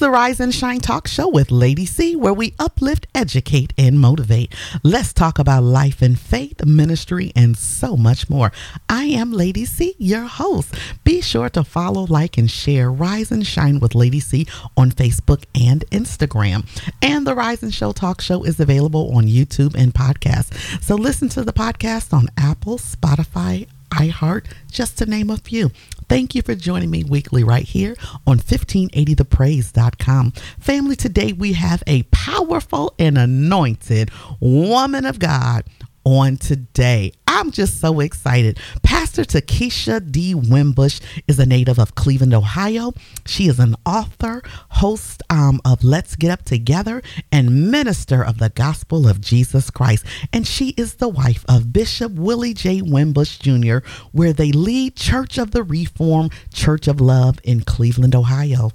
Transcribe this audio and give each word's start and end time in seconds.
the 0.00 0.10
Rise 0.10 0.40
and 0.40 0.54
Shine 0.54 0.80
Talk 0.80 1.06
Show 1.06 1.28
with 1.28 1.50
Lady 1.50 1.84
C, 1.84 2.16
where 2.16 2.32
we 2.32 2.54
uplift, 2.58 3.06
educate, 3.14 3.74
and 3.76 4.00
motivate. 4.00 4.54
Let's 4.82 5.12
talk 5.12 5.38
about 5.38 5.62
life 5.62 6.00
and 6.00 6.18
faith, 6.18 6.64
ministry, 6.64 7.32
and 7.36 7.54
so 7.54 7.98
much 7.98 8.30
more. 8.30 8.50
I 8.88 9.04
am 9.04 9.30
Lady 9.30 9.66
C, 9.66 9.94
your 9.98 10.24
host. 10.24 10.74
Be 11.04 11.20
sure 11.20 11.50
to 11.50 11.62
follow, 11.62 12.06
like, 12.06 12.38
and 12.38 12.50
share 12.50 12.90
Rise 12.90 13.30
and 13.30 13.46
Shine 13.46 13.78
with 13.78 13.94
Lady 13.94 14.20
C 14.20 14.46
on 14.74 14.90
Facebook 14.90 15.44
and 15.54 15.84
Instagram. 15.90 16.66
And 17.02 17.26
the 17.26 17.34
Rise 17.34 17.62
and 17.62 17.74
Show 17.74 17.92
Talk 17.92 18.22
Show 18.22 18.42
is 18.44 18.58
available 18.58 19.14
on 19.14 19.24
YouTube 19.24 19.74
and 19.74 19.92
podcast. 19.92 20.82
So 20.82 20.94
listen 20.94 21.28
to 21.30 21.44
the 21.44 21.52
podcast 21.52 22.14
on 22.14 22.28
Apple, 22.38 22.78
Spotify, 22.78 23.68
iHeart, 23.90 24.46
just 24.70 24.98
to 24.98 25.06
name 25.06 25.30
a 25.30 25.36
few. 25.36 25.70
Thank 26.08 26.34
you 26.34 26.42
for 26.42 26.54
joining 26.54 26.90
me 26.90 27.04
weekly 27.04 27.44
right 27.44 27.64
here 27.64 27.94
on 28.26 28.38
1580thepraise.com. 28.38 30.32
Family, 30.58 30.96
today 30.96 31.32
we 31.32 31.52
have 31.52 31.82
a 31.86 32.02
powerful 32.04 32.94
and 32.98 33.16
anointed 33.16 34.10
woman 34.40 35.06
of 35.06 35.18
God 35.18 35.64
on 36.04 36.36
today. 36.36 37.12
I'm 37.26 37.50
just 37.50 37.80
so 37.80 38.00
excited. 38.00 38.58
Pastor 38.82 39.22
Tekisha 39.22 40.10
D. 40.10 40.34
Wimbush 40.34 41.00
is 41.28 41.38
a 41.38 41.46
native 41.46 41.78
of 41.78 41.94
Cleveland, 41.94 42.34
Ohio. 42.34 42.92
She 43.26 43.46
is 43.48 43.58
an 43.60 43.76
author, 43.86 44.42
host 44.70 45.22
um, 45.30 45.60
of 45.64 45.84
Let's 45.84 46.16
Get 46.16 46.30
Up 46.30 46.44
Together, 46.44 47.02
and 47.30 47.70
minister 47.70 48.22
of 48.24 48.38
the 48.38 48.50
gospel 48.50 49.08
of 49.08 49.20
Jesus 49.20 49.70
Christ. 49.70 50.04
And 50.32 50.46
she 50.46 50.70
is 50.70 50.94
the 50.94 51.08
wife 51.08 51.44
of 51.48 51.72
Bishop 51.72 52.12
Willie 52.12 52.54
J. 52.54 52.82
Wimbush 52.82 53.38
Jr., 53.38 53.78
where 54.12 54.32
they 54.32 54.52
lead 54.52 54.96
Church 54.96 55.38
of 55.38 55.52
the 55.52 55.62
Reformed 55.62 56.32
Church 56.52 56.88
of 56.88 57.00
Love 57.00 57.38
in 57.44 57.60
Cleveland, 57.60 58.14
Ohio. 58.14 58.72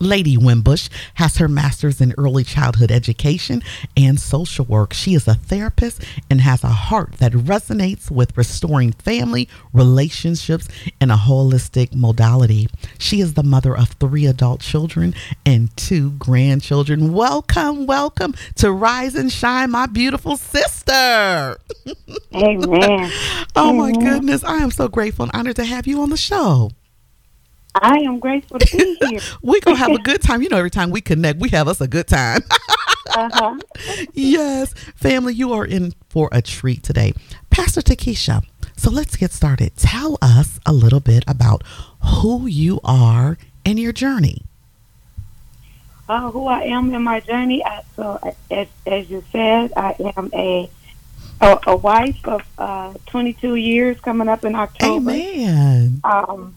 Lady 0.00 0.36
Wimbush 0.36 0.88
has 1.14 1.38
her 1.38 1.48
master's 1.48 2.00
in 2.00 2.14
early 2.16 2.44
childhood 2.44 2.90
education 2.90 3.62
and 3.96 4.20
social 4.20 4.64
work. 4.64 4.92
She 4.92 5.14
is 5.14 5.26
a 5.26 5.34
therapist 5.34 6.02
and 6.30 6.40
has 6.40 6.62
a 6.62 6.68
heart 6.68 7.14
that 7.14 7.32
resonates 7.32 8.10
with 8.10 8.36
restoring 8.36 8.92
family 8.92 9.48
relationships 9.72 10.68
in 11.00 11.10
a 11.10 11.16
holistic 11.16 11.94
modality. 11.94 12.68
She 12.98 13.20
is 13.20 13.34
the 13.34 13.42
mother 13.42 13.76
of 13.76 13.90
three 13.92 14.26
adult 14.26 14.60
children 14.60 15.14
and 15.44 15.74
two 15.76 16.12
grandchildren. 16.12 17.12
Welcome, 17.12 17.86
welcome 17.86 18.34
to 18.56 18.70
Rise 18.72 19.14
and 19.14 19.32
Shine, 19.32 19.70
my 19.70 19.86
beautiful 19.86 20.36
sister. 20.36 21.58
Amen. 22.34 23.10
oh 23.56 23.72
my 23.72 23.92
goodness. 23.92 24.44
I 24.44 24.58
am 24.58 24.70
so 24.70 24.88
grateful 24.88 25.24
and 25.24 25.32
honored 25.34 25.56
to 25.56 25.64
have 25.64 25.86
you 25.86 26.00
on 26.02 26.10
the 26.10 26.16
show. 26.16 26.70
I 27.82 27.98
am 27.98 28.18
grateful 28.18 28.58
to 28.58 28.76
be 28.76 28.96
here. 29.08 29.20
We're 29.42 29.60
going 29.60 29.76
to 29.76 29.82
have 29.82 29.92
a 29.92 29.98
good 29.98 30.22
time. 30.22 30.42
You 30.42 30.48
know, 30.48 30.58
every 30.58 30.70
time 30.70 30.90
we 30.90 31.00
connect, 31.00 31.40
we 31.40 31.48
have 31.50 31.68
us 31.68 31.80
a 31.80 31.88
good 31.88 32.06
time. 32.06 32.40
uh-huh. 33.14 33.58
Yes. 34.12 34.74
Family, 34.96 35.34
you 35.34 35.52
are 35.52 35.64
in 35.64 35.94
for 36.08 36.28
a 36.32 36.42
treat 36.42 36.82
today. 36.82 37.14
Pastor 37.50 37.80
Tekisha, 37.80 38.44
so 38.76 38.90
let's 38.90 39.16
get 39.16 39.32
started. 39.32 39.76
Tell 39.76 40.18
us 40.22 40.60
a 40.64 40.72
little 40.72 41.00
bit 41.00 41.24
about 41.26 41.62
who 42.04 42.46
you 42.46 42.80
are 42.84 43.38
and 43.64 43.78
your 43.78 43.92
journey. 43.92 44.42
Uh, 46.08 46.30
who 46.30 46.46
I 46.46 46.62
am 46.62 46.94
in 46.94 47.02
my 47.02 47.20
journey. 47.20 47.62
I, 47.64 47.82
so, 47.94 48.34
as, 48.50 48.68
as 48.86 49.10
you 49.10 49.22
said, 49.30 49.72
I 49.76 49.94
am 50.16 50.30
a 50.32 50.70
a, 51.40 51.58
a 51.68 51.76
wife 51.76 52.26
of 52.26 52.42
uh, 52.58 52.94
22 53.06 53.56
years 53.56 54.00
coming 54.00 54.28
up 54.28 54.44
in 54.44 54.54
October. 54.54 55.10
Amen. 55.10 56.00
Um, 56.04 56.56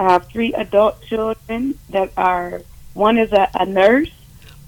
I 0.00 0.12
have 0.12 0.28
three 0.28 0.54
adult 0.54 1.02
children 1.02 1.78
that 1.90 2.10
are 2.16 2.62
one 2.94 3.18
is 3.18 3.32
a, 3.32 3.50
a 3.52 3.66
nurse, 3.66 4.10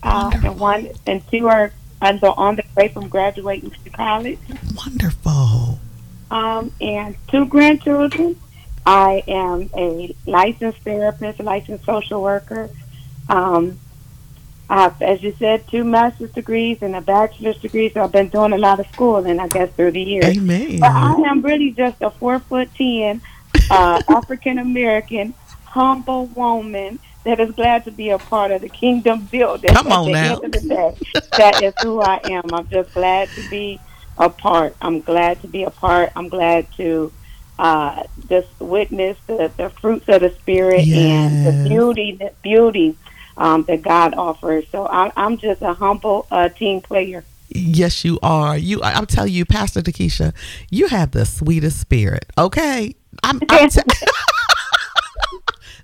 uh, 0.02 0.30
and 0.34 0.60
one 0.60 0.90
and 1.06 1.26
two 1.30 1.48
are 1.48 1.72
on 2.02 2.18
the, 2.18 2.30
on 2.32 2.56
the 2.56 2.64
way 2.76 2.88
from 2.88 3.08
graduating 3.08 3.70
to 3.70 3.90
college. 3.90 4.38
Wonderful. 4.76 5.78
Um, 6.30 6.70
and 6.82 7.16
two 7.28 7.46
grandchildren. 7.46 8.38
I 8.84 9.22
am 9.26 9.70
a 9.74 10.14
licensed 10.26 10.80
therapist, 10.80 11.40
a 11.40 11.44
licensed 11.44 11.86
social 11.86 12.22
worker. 12.22 12.68
Um, 13.30 13.78
I 14.68 14.82
have, 14.82 15.00
as 15.00 15.22
you 15.22 15.34
said, 15.38 15.66
two 15.66 15.82
master's 15.82 16.32
degrees 16.32 16.82
and 16.82 16.94
a 16.94 17.00
bachelor's 17.00 17.56
degree, 17.56 17.88
so 17.88 18.02
I've 18.02 18.12
been 18.12 18.28
doing 18.28 18.52
a 18.52 18.58
lot 18.58 18.80
of 18.80 18.86
schooling, 18.88 19.40
I 19.40 19.48
guess, 19.48 19.70
through 19.72 19.92
the 19.92 20.02
years. 20.02 20.36
Amen. 20.36 20.80
But 20.80 20.90
I 20.90 21.12
am 21.26 21.40
really 21.40 21.70
just 21.70 22.02
a 22.02 22.10
four 22.10 22.38
foot 22.38 22.68
ten 22.74 23.22
uh, 23.72 24.02
African 24.08 24.58
American, 24.58 25.34
humble 25.64 26.26
woman 26.28 27.00
that 27.24 27.40
is 27.40 27.50
glad 27.56 27.84
to 27.86 27.90
be 27.90 28.10
a 28.10 28.18
part 28.18 28.52
of 28.52 28.62
the 28.62 28.68
kingdom 28.68 29.28
building. 29.32 29.70
Come 29.72 29.88
At 29.88 29.92
on 29.92 30.06
the 30.06 30.12
now. 30.12 30.34
End 30.34 30.44
of 30.44 30.52
the 30.52 30.60
day, 30.68 30.96
that 31.36 31.62
is 31.62 31.74
who 31.80 32.00
I 32.00 32.16
am. 32.24 32.54
I'm 32.54 32.68
just 32.68 32.92
glad 32.94 33.34
to 33.36 33.42
be 33.42 33.80
a 34.18 34.30
part. 34.30 34.76
I'm 34.82 35.00
glad 35.00 35.40
to 35.42 35.48
be 35.48 35.64
a 35.64 35.70
part. 35.70 36.12
I'm 36.16 36.28
glad 36.28 36.68
to 36.76 37.12
uh, 37.58 38.04
just 38.28 38.48
witness 38.60 39.18
the, 39.26 39.52
the 39.56 39.70
fruits 39.80 40.06
of 40.08 40.20
the 40.22 40.34
spirit 40.40 40.88
and 40.92 41.40
the 41.42 41.52
beauty, 41.52 42.16
the 42.20 42.32
beauty 42.42 42.98
um, 43.38 43.64
that 43.68 43.82
God 43.82 44.14
offers. 44.14 44.66
So 44.72 44.86
I'm, 44.86 45.12
I'm 45.16 45.38
just 45.38 45.62
a 45.62 45.74
humble 45.74 46.26
uh, 46.30 46.50
team 46.50 46.82
player. 46.82 47.24
Yes, 47.54 48.04
you 48.04 48.18
are. 48.22 48.56
You, 48.56 48.82
I'm 48.82 49.06
telling 49.06 49.32
you, 49.32 49.44
Pastor 49.44 49.80
Tekisha, 49.82 50.32
you 50.70 50.88
have 50.88 51.10
the 51.12 51.24
sweetest 51.26 51.80
spirit. 51.80 52.26
Okay, 52.38 52.94
I'm. 53.22 53.40
I'm 53.48 53.68
t- 53.68 53.80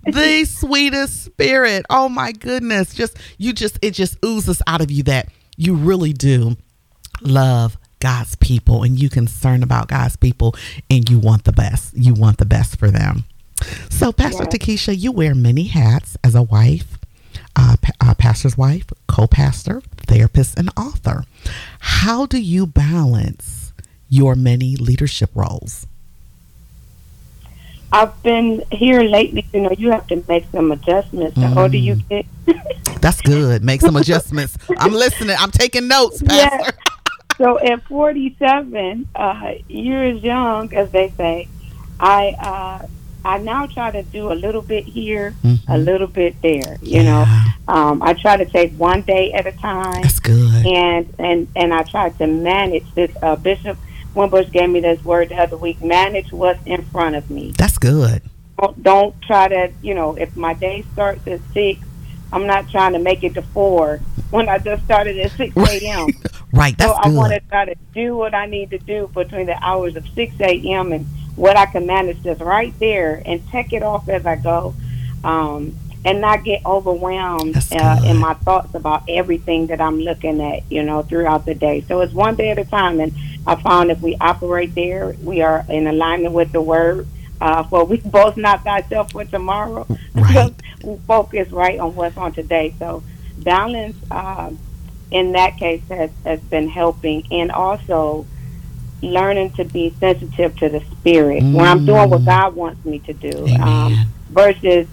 the 0.05 0.45
sweetest 0.45 1.25
spirit. 1.25 1.87
Oh 1.91 2.09
my 2.09 2.33
goodness! 2.33 2.95
Just 2.95 3.17
you, 3.39 3.53
just 3.53 3.78
it 3.83 3.93
just 3.93 4.17
oozes 4.25 4.62
out 4.67 4.81
of 4.81 4.91
you 4.91 5.03
that 5.05 5.28
you 5.57 5.75
really 5.75 6.12
do 6.12 6.57
love 7.23 7.77
God's 8.01 8.37
people, 8.37 8.83
and 8.83 8.99
you 9.01 9.09
concerned 9.11 9.62
about 9.62 9.89
God's 9.89 10.17
people, 10.17 10.55
and 10.91 11.09
you 11.09 11.19
want 11.19 11.45
the 11.45 11.53
best. 11.53 11.95
You 11.97 12.15
want 12.15 12.39
the 12.39 12.47
best 12.47 12.78
for 12.78 12.91
them. 12.91 13.25
So, 13.91 14.12
Pastor 14.12 14.45
Yes. 14.45 14.55
Tekisha, 14.55 14.99
you 14.99 15.11
wear 15.12 15.34
many 15.34 15.65
hats 15.65 16.17
as 16.23 16.34
a 16.37 16.43
wife, 16.43 16.97
uh, 17.56 17.76
pa- 17.81 17.92
uh, 18.00 18.14
pastor's 18.14 18.56
wife, 18.56 18.86
co-pastor, 19.06 19.82
therapist, 20.06 20.59
and 20.59 20.70
author. 20.76 21.25
How 21.81 22.26
do 22.26 22.38
you 22.41 22.66
balance 22.66 23.72
your 24.09 24.34
many 24.34 24.76
leadership 24.76 25.31
roles? 25.34 25.86
I've 27.92 28.22
been 28.22 28.62
here 28.70 29.03
lately. 29.03 29.47
You 29.53 29.60
know, 29.62 29.70
you 29.76 29.91
have 29.92 30.06
to 30.09 30.22
make 30.28 30.44
some 30.53 30.70
adjustments. 30.72 31.36
The 31.36 31.59
older 31.59 31.76
you 31.76 31.97
Mm. 31.97 32.09
get, 32.09 32.26
That's 33.00 33.20
good. 33.22 33.65
Make 33.65 33.80
some 33.80 33.97
adjustments. 33.97 34.59
I'm 34.78 34.92
listening. 34.92 35.36
I'm 35.38 35.50
taking 35.50 35.88
notes, 35.88 36.22
Yeah. 36.25 36.70
So 37.38 37.56
at 37.60 37.84
47 37.84 39.06
uh, 39.15 39.53
years 39.69 40.20
young, 40.25 40.75
as 40.75 40.91
they 40.91 41.10
say, 41.16 41.47
I 42.00 42.30
uh, 42.41 42.86
I 43.25 43.39
now 43.39 43.67
try 43.67 43.91
to 43.91 44.03
do 44.03 44.31
a 44.33 44.34
little 44.34 44.62
bit 44.62 44.84
here, 44.84 45.34
a 45.45 45.47
Mhm. 45.47 45.84
little 45.84 46.06
bit 46.06 46.37
there. 46.43 46.79
You 46.83 47.03
know, 47.03 47.27
um, 47.67 48.03
I 48.03 48.12
try 48.15 48.37
to 48.37 48.45
take 48.47 48.73
one 48.79 49.03
day 49.03 49.33
at 49.33 49.47
a 49.47 49.53
time, 49.53 50.03
that's 50.03 50.21
good. 50.21 50.67
and 50.67 51.06
and 51.19 51.49
and 51.57 51.75
I 51.75 51.83
try 51.83 52.11
to 52.11 52.27
manage 52.27 52.84
this. 52.95 53.11
Uh, 53.23 53.37
Bishop 53.37 53.77
Wimbush 54.15 54.51
gave 54.51 54.71
me 54.71 54.81
this 54.81 55.05
word 55.05 55.28
the 55.31 55.37
other 55.37 55.57
week: 55.57 55.83
manage 55.83 56.33
what's 56.33 56.65
in 56.67 56.83
front 56.87 57.17
of 57.17 57.28
me. 57.31 57.53
That's 57.57 57.78
good. 57.78 58.23
don't, 58.61 58.83
don't 58.83 59.23
try 59.23 59.47
to, 59.47 59.71
you 59.83 59.95
know, 59.95 60.17
if 60.17 60.37
my 60.37 60.53
day 60.53 60.84
starts 60.93 61.25
at 61.28 61.41
six, 61.55 61.78
I'm 62.33 62.47
not 62.47 62.69
trying 62.71 62.93
to 62.95 62.99
make 62.99 63.23
it 63.23 63.34
to 63.34 63.43
four 63.43 64.01
when 64.31 64.49
I 64.49 64.59
just 64.59 64.84
started 64.84 65.17
at 65.19 65.33
six 65.33 65.55
a.m. 65.57 66.15
Right. 66.53 66.77
That's 66.78 66.91
so 66.91 66.97
I 66.97 67.09
want 67.09 67.33
to 67.34 67.41
try 67.41 67.67
to 67.67 67.75
do 67.95 68.17
what 68.17 68.34
I 68.34 68.47
need 68.47 68.71
to 68.71 68.78
do 68.78 69.11
between 69.15 69.47
the 69.47 69.62
hours 69.62 69.97
of 69.97 70.05
six 70.15 70.34
a.m. 70.41 70.93
and 70.93 71.07
what 71.38 71.56
I 71.56 71.66
can 71.66 71.87
manage 71.87 72.22
just 72.22 72.41
right 72.41 72.75
there 72.81 73.22
and 73.25 73.49
check 73.50 73.72
it 73.72 73.82
off 73.82 74.09
as 74.09 74.26
I 74.26 74.37
go, 74.37 74.75
um, 75.22 75.76
and 76.04 76.21
not 76.21 76.44
get 76.44 76.65
overwhelmed 76.66 77.56
uh, 77.72 78.01
in 78.04 78.16
my 78.16 78.34
thoughts 78.34 78.74
about 78.74 79.04
everything 79.09 79.68
that 79.68 79.80
I'm 79.80 80.01
looking 80.01 80.41
at, 80.41 80.71
you 80.71 80.83
know, 80.83 81.03
throughout 81.03 81.47
the 81.47 81.54
day. 81.54 81.83
So 81.83 82.01
it's 82.01 82.13
one 82.13 82.34
day 82.34 82.51
at 82.51 82.59
a 82.59 82.65
time, 82.65 82.98
and 83.01 83.13
I 83.47 83.54
found 83.54 83.91
if 83.91 84.01
we 84.01 84.16
operate 84.21 84.74
there, 84.74 85.15
we 85.22 85.42
are 85.42 85.65
in 85.68 85.86
alignment 85.86 86.34
with 86.34 86.53
the 86.53 86.60
word. 86.60 87.07
Uh, 87.41 87.63
for 87.63 87.84
we 87.84 87.98
both 88.04 88.36
not 88.36 88.65
thyself 88.65 89.13
for 89.13 89.24
tomorrow. 89.24 89.86
Right. 90.15 90.53
we 90.83 90.97
focus 91.07 91.51
right 91.51 91.78
on 91.78 91.95
what's 91.95 92.16
on 92.16 92.33
today. 92.33 92.74
So 92.80 93.04
balance 93.39 93.97
um, 94.10 94.59
in 95.13 95.33
that 95.33 95.57
case 95.57 95.83
has, 95.89 96.10
has 96.24 96.41
been 96.41 96.68
helping, 96.68 97.27
and 97.30 97.53
also 97.53 98.27
learning 99.03 99.50
to 99.53 99.65
be 99.65 99.95
sensitive 100.00 100.56
to 100.56 100.68
the 100.68 100.83
spirit 100.92 101.42
when 101.53 101.66
I'm 101.66 101.84
doing 101.84 102.10
what 102.10 102.22
Mm. 102.22 102.27
God 102.27 102.56
wants 102.56 102.84
me 102.84 102.98
to 103.00 103.12
do. 103.12 103.48
Um, 103.60 104.15
versus, 104.28 104.86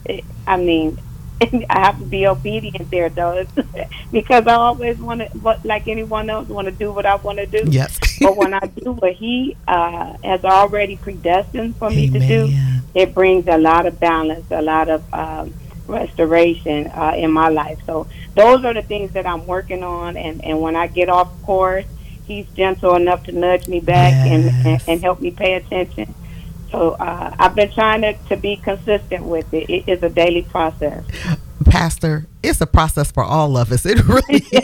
I 0.47 0.57
mean, 0.57 0.97
I 1.41 1.79
have 1.79 1.99
to 1.99 2.05
be 2.05 2.27
obedient 2.27 2.89
there, 2.91 3.09
though, 3.09 3.45
because 4.11 4.47
I 4.47 4.53
always 4.53 4.97
want 4.97 5.21
to, 5.21 5.59
like 5.63 5.87
anyone 5.87 6.29
else, 6.29 6.47
want 6.47 6.67
to 6.67 6.71
do 6.71 6.91
what 6.91 7.05
I 7.05 7.15
want 7.15 7.39
to 7.39 7.45
do. 7.45 7.69
yes. 7.71 7.99
but 8.21 8.37
when 8.37 8.53
I 8.53 8.59
do 8.83 8.93
what 8.93 9.13
He 9.13 9.57
uh, 9.67 10.13
has 10.23 10.43
already 10.45 10.95
predestined 10.97 11.75
for 11.77 11.89
me 11.89 12.07
to 12.09 12.19
do, 12.19 12.53
it 12.93 13.13
brings 13.13 13.47
a 13.47 13.57
lot 13.57 13.85
of 13.85 13.99
balance, 13.99 14.45
a 14.51 14.61
lot 14.61 14.89
of 14.89 15.03
um, 15.13 15.53
restoration 15.87 16.87
uh, 16.87 17.13
in 17.17 17.31
my 17.31 17.49
life. 17.49 17.79
So 17.85 18.07
those 18.35 18.63
are 18.63 18.73
the 18.73 18.81
things 18.81 19.11
that 19.13 19.25
I'm 19.27 19.45
working 19.45 19.83
on. 19.83 20.17
And, 20.17 20.43
and 20.43 20.61
when 20.61 20.75
I 20.75 20.87
get 20.87 21.09
off 21.09 21.41
course, 21.43 21.85
he's 22.25 22.45
gentle 22.55 22.95
enough 22.95 23.23
to 23.25 23.31
nudge 23.31 23.67
me 23.67 23.79
back 23.79 24.13
yes. 24.13 24.27
and, 24.27 24.67
and, 24.67 24.81
and 24.87 25.01
help 25.01 25.21
me 25.21 25.31
pay 25.31 25.53
attention. 25.53 26.13
So 26.71 26.91
uh, 26.91 27.35
I've 27.37 27.55
been 27.55 27.71
trying 27.71 28.01
to, 28.01 28.13
to 28.29 28.35
be 28.35 28.57
consistent 28.57 29.23
with 29.25 29.53
it. 29.53 29.69
It 29.69 29.87
is 29.87 30.03
a 30.03 30.09
daily 30.09 30.41
process. 30.41 31.03
Pastor, 31.65 32.27
it's 32.43 32.59
a 32.61 32.67
process 32.67 33.11
for 33.11 33.23
all 33.23 33.57
of 33.57 33.71
us. 33.71 33.85
It 33.85 34.03
really 34.05 34.45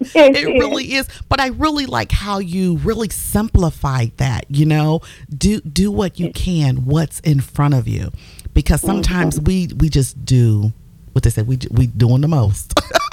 it 0.14 0.46
really 0.46 0.94
is. 0.94 1.08
But 1.28 1.40
I 1.40 1.48
really 1.48 1.86
like 1.86 2.12
how 2.12 2.38
you 2.38 2.76
really 2.78 3.08
simplified 3.08 4.16
that, 4.18 4.46
you 4.48 4.64
know. 4.64 5.00
Do 5.36 5.60
do 5.60 5.90
what 5.90 6.20
you 6.20 6.30
can, 6.32 6.84
what's 6.84 7.20
in 7.20 7.40
front 7.40 7.74
of 7.74 7.88
you. 7.88 8.12
Because 8.54 8.80
sometimes 8.80 9.36
mm-hmm. 9.36 9.44
we 9.44 9.68
we 9.76 9.88
just 9.88 10.24
do 10.24 10.72
what 11.12 11.24
they 11.24 11.30
say, 11.30 11.42
we 11.42 11.58
we 11.70 11.86
doing 11.86 12.20
the 12.20 12.28
most. 12.28 12.78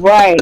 right. 0.00 0.40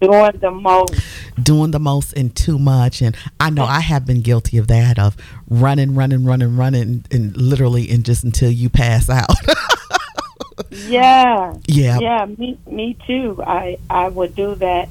Doing 0.00 0.38
the 0.40 0.50
most. 0.50 0.94
Doing 1.42 1.70
the 1.72 1.80
most 1.80 2.12
and 2.12 2.34
too 2.34 2.58
much. 2.58 3.02
And 3.02 3.16
I 3.40 3.50
know 3.50 3.64
I 3.64 3.80
have 3.80 4.06
been 4.06 4.22
guilty 4.22 4.58
of 4.58 4.68
that 4.68 4.98
of 4.98 5.16
running, 5.48 5.94
running, 5.94 6.24
running, 6.24 6.56
running 6.56 7.04
and 7.10 7.36
literally 7.36 7.90
and 7.90 8.04
just 8.04 8.24
until 8.24 8.50
you 8.50 8.68
pass 8.68 9.10
out. 9.10 9.34
yeah. 10.70 11.54
Yeah. 11.66 11.98
Yeah, 11.98 12.26
me 12.26 12.58
me 12.70 12.96
too. 13.06 13.42
I 13.44 13.78
I 13.90 14.08
would 14.08 14.36
do 14.36 14.54
that 14.56 14.88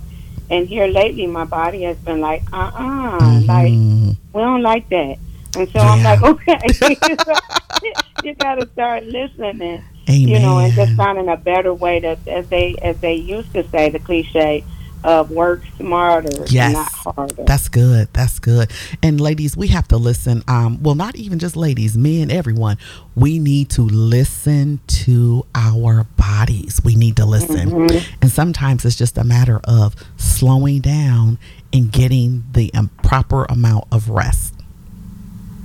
and 0.49 0.67
here 0.67 0.87
lately 0.87 1.27
my 1.27 1.45
body 1.45 1.83
has 1.83 1.97
been 1.97 2.19
like, 2.19 2.43
uh 2.51 2.57
uh-uh, 2.57 3.17
uh 3.17 3.19
mm-hmm. 3.19 3.45
like 3.45 4.17
we 4.33 4.41
don't 4.41 4.61
like 4.61 4.89
that. 4.89 5.17
And 5.55 5.69
so 5.69 5.79
yeah. 5.79 5.89
I'm 5.89 6.03
like, 6.03 6.21
okay, 6.31 6.57
you 8.23 8.35
gotta 8.35 8.67
start 8.69 9.05
listening. 9.05 9.83
Amen. 10.09 10.27
You 10.27 10.39
know, 10.39 10.59
and 10.59 10.73
just 10.73 10.93
finding 10.95 11.29
a 11.29 11.37
better 11.37 11.73
way 11.73 11.99
to 12.01 12.17
as 12.27 12.47
they 12.49 12.75
as 12.81 12.99
they 12.99 13.15
used 13.15 13.53
to 13.53 13.67
say 13.69 13.89
the 13.89 13.99
cliche, 13.99 14.63
of 15.03 15.31
work 15.31 15.61
smarter 15.77 16.45
yes. 16.47 16.73
not 16.73 17.15
harder. 17.15 17.43
That's 17.43 17.67
good. 17.67 18.07
That's 18.13 18.39
good. 18.39 18.71
And 19.01 19.19
ladies, 19.19 19.57
we 19.57 19.67
have 19.67 19.87
to 19.89 19.97
listen. 19.97 20.43
Um, 20.47 20.81
well, 20.81 20.95
not 20.95 21.15
even 21.15 21.39
just 21.39 21.55
ladies, 21.55 21.97
men, 21.97 22.31
everyone. 22.31 22.77
We 23.15 23.39
need 23.39 23.69
to 23.71 23.81
listen 23.81 24.79
to 24.87 25.45
our 25.53 26.05
bodies. 26.15 26.81
We 26.83 26.95
need 26.95 27.17
to 27.17 27.25
listen. 27.25 27.69
Mm-hmm. 27.69 28.15
And 28.21 28.31
sometimes 28.31 28.85
it's 28.85 28.95
just 28.95 29.17
a 29.17 29.23
matter 29.23 29.59
of 29.65 29.95
slowing 30.17 30.79
down 30.79 31.37
and 31.73 31.91
getting 31.91 32.45
the 32.53 32.73
um, 32.73 32.89
proper 33.03 33.45
amount 33.45 33.85
of 33.91 34.09
rest. 34.09 34.55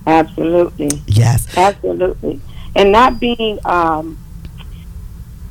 Absolutely. 0.07 1.03
Yes. 1.07 1.57
Absolutely. 1.57 2.41
And 2.75 2.93
not 2.93 3.19
being 3.19 3.59
um, 3.65 4.19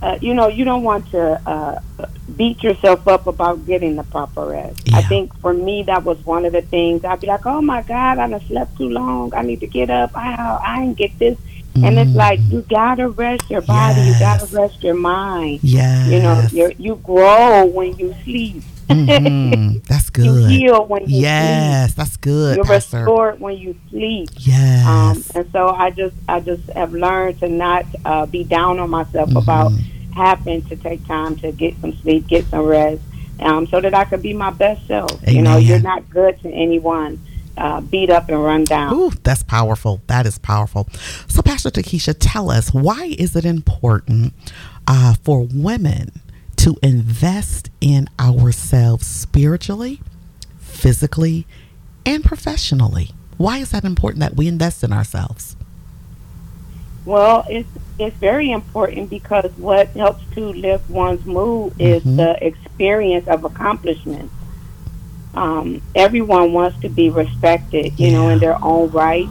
uh, 0.02 0.18
you 0.22 0.34
know, 0.34 0.48
you 0.48 0.64
don't 0.64 0.84
want 0.84 1.10
to 1.12 1.42
uh, 1.48 1.80
beat 2.36 2.62
yourself 2.62 3.08
up 3.08 3.26
about 3.26 3.66
getting 3.66 3.96
the 3.96 4.04
proper 4.04 4.46
rest. 4.46 4.82
Yeah. 4.86 4.98
I 4.98 5.02
think 5.02 5.36
for 5.40 5.54
me, 5.54 5.84
that 5.84 6.04
was 6.04 6.24
one 6.26 6.46
of 6.46 6.54
the 6.54 6.62
things. 6.62 7.04
I'd 7.04 7.20
be 7.20 7.28
like, 7.28 7.46
oh 7.46 7.62
my 7.62 7.82
God, 7.82 8.20
I 8.20 8.28
done 8.28 8.46
slept 8.48 8.78
too 8.78 8.90
long. 8.90 9.34
I 9.34 9.42
need 9.42 9.60
to 9.62 9.68
get 9.68 9.90
up. 9.90 10.12
I, 10.16 10.60
I 10.64 10.80
didn't 10.82 10.98
get 10.98 11.18
this. 11.18 11.38
Mm. 11.74 11.88
And 11.88 12.00
it's 12.00 12.16
like, 12.16 12.40
you 12.50 12.62
got 12.62 12.96
to 12.96 13.10
rest 13.10 13.50
your 13.50 13.62
body. 13.62 14.02
Yes. 14.02 14.14
You 14.14 14.20
got 14.20 14.48
to 14.48 14.56
rest 14.56 14.84
your 14.84 14.96
mind. 14.96 15.64
Yeah. 15.64 16.08
You 16.08 16.20
know, 16.20 16.48
you 16.52 16.72
you 16.78 16.96
grow 16.98 17.66
when 17.66 17.98
you 17.98 18.16
sleep. 18.24 18.64
Mm-hmm. 18.90 19.80
That's 19.88 20.10
good. 20.10 20.26
you 20.26 20.46
heal 20.46 20.86
when 20.86 21.10
you 21.10 21.22
yes, 21.22 21.90
sleep. 21.90 21.98
that's 21.98 22.18
good. 22.18 22.56
You're 22.56 22.66
Pastor. 22.66 23.00
restored 23.00 23.40
when 23.40 23.58
you 23.58 23.76
sleep. 23.90 24.30
Yes. 24.38 24.86
Um, 24.86 25.24
and 25.36 25.52
so 25.52 25.70
I 25.70 25.90
just 25.92 26.16
I 26.28 26.40
just 26.40 26.68
have 26.72 26.94
learned 26.94 27.40
to 27.40 27.50
not 27.50 27.86
uh, 28.06 28.26
be 28.26 28.44
down 28.44 28.80
on 28.80 28.90
myself 28.90 29.30
mm-hmm. 29.30 29.38
about 29.38 29.72
having 30.16 30.64
to 30.64 30.76
take 30.76 31.06
time 31.06 31.36
to 31.38 31.52
get 31.52 31.80
some 31.82 31.94
sleep, 31.98 32.28
get 32.28 32.46
some 32.46 32.66
rest, 32.66 33.02
um, 33.40 33.68
so 33.68 33.82
that 33.82 33.94
I 33.94 34.06
could 34.06 34.22
be 34.22 34.34
my 34.34 34.52
best 34.52 34.86
self. 34.88 35.12
Amen. 35.24 35.36
You 35.36 35.42
know, 35.42 35.58
you're 35.58 35.80
not 35.80 36.10
good 36.10 36.40
to 36.42 36.50
anyone. 36.50 37.20
Uh, 37.58 37.82
beat 37.82 38.12
up 38.12 38.30
and 38.30 38.44
run 38.44 38.64
down. 38.66 38.94
Ooh, 38.94 39.10
that's 39.24 39.42
powerful. 39.42 40.00
That 40.06 40.28
is 40.28 40.38
powerful. 40.38 40.88
So, 41.28 41.42
Pastor 41.42 41.72
Tekisha, 41.72 42.16
tell 42.20 42.52
us 42.52 42.72
why 42.72 43.16
is 43.18 43.36
it 43.36 43.46
important 43.46 44.34
uh, 44.86 45.16
for 45.24 45.48
women 45.52 46.12
to 46.68 46.78
invest 46.84 47.70
in 47.80 48.10
ourselves 48.20 49.08
spiritually, 49.08 50.02
physically, 50.60 51.48
and 52.06 52.26
professionally. 52.26 53.12
Why 53.38 53.60
is 53.60 53.72
that 53.72 53.86
important 53.86 54.20
that 54.20 54.36
we 54.36 54.50
invest 54.50 54.84
in 54.84 54.92
ourselves? 54.92 55.56
Well, 57.06 57.46
it's 57.50 57.70
it's 57.98 58.18
very 58.18 58.52
important 58.52 59.10
because 59.10 59.50
what 59.56 59.88
helps 59.92 60.26
to 60.36 60.42
lift 60.42 60.90
one's 60.90 61.26
mood 61.26 61.72
is 61.80 62.04
mm-hmm. 62.04 62.18
the 62.18 62.46
experience 62.46 63.30
of 63.30 63.46
accomplishment. 63.46 64.30
Um, 65.36 65.82
everyone 65.96 66.52
wants 66.52 66.82
to 66.82 66.90
be 66.90 67.10
respected, 67.10 67.98
you 67.98 68.08
yeah. 68.08 68.12
know, 68.12 68.28
in 68.28 68.40
their 68.40 68.62
own 68.62 68.90
right 68.90 69.28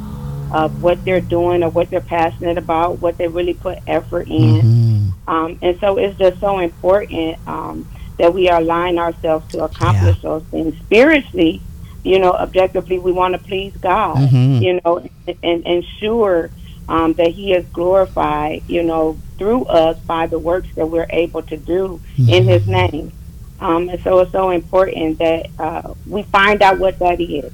of 0.53 0.83
what 0.83 1.05
they're 1.05 1.21
doing 1.21 1.63
or 1.63 1.69
what 1.69 1.91
they're 1.91 2.01
passionate 2.01 2.57
about, 2.57 3.01
what 3.01 3.19
they 3.19 3.29
really 3.29 3.55
put 3.55 3.79
effort 3.87 4.27
in. 4.29 4.63
Mm-hmm. 4.63 4.86
Um, 5.29 5.59
and 5.63 5.79
so 5.81 5.99
it's 5.99 6.19
just 6.19 6.41
so 6.41 6.59
important 6.59 7.39
um, 7.49 7.89
that 8.19 8.33
we 8.33 8.49
align 8.49 8.99
ourselves 8.99 9.51
to 9.53 9.65
accomplish 9.65 10.17
yeah. 10.17 10.31
those 10.31 10.45
things 10.45 10.77
spiritually. 10.79 11.63
You 12.05 12.21
know, 12.21 12.33
objectively, 12.33 12.99
we 12.99 13.13
want 13.13 13.35
to 13.35 13.39
please 13.39 13.77
God. 13.77 14.17
Mm-hmm. 14.17 14.63
You 14.63 14.81
know, 14.85 14.99
and, 15.27 15.39
and 15.43 15.67
ensure 15.67 16.51
um, 16.89 17.15
that 17.15 17.29
He 17.29 17.53
is 17.53 17.67
glorified. 17.67 18.63
You 18.69 18.85
know, 18.85 19.19
through 19.39 19.65
us 19.65 19.99
by 20.01 20.27
the 20.27 20.39
works 20.39 20.69
that 20.77 20.87
we're 20.87 21.09
able 21.11 21.43
to 21.43 21.57
do 21.57 22.01
mm-hmm. 22.17 22.29
in 22.29 22.45
His 22.45 22.67
name. 22.69 23.13
Um, 23.59 23.89
and 23.89 24.01
so 24.03 24.21
it's 24.21 24.33
so 24.33 24.51
important 24.51 25.19
that 25.19 25.49
uh, 25.59 25.95
we 26.07 26.23
find 26.25 26.63
out 26.63 26.79
what 26.79 26.99
that 27.01 27.21
is. 27.21 27.53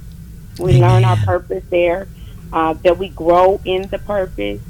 We 0.59 0.77
Amen. 0.77 0.81
learn 0.81 1.05
our 1.05 1.17
purpose 1.25 1.65
there. 1.71 2.09
Uh, 2.53 2.75
that 2.75 2.99
we 2.99 3.09
grow 3.09 3.59
in 3.65 3.89
the 3.89 3.99
purpose 3.99 4.61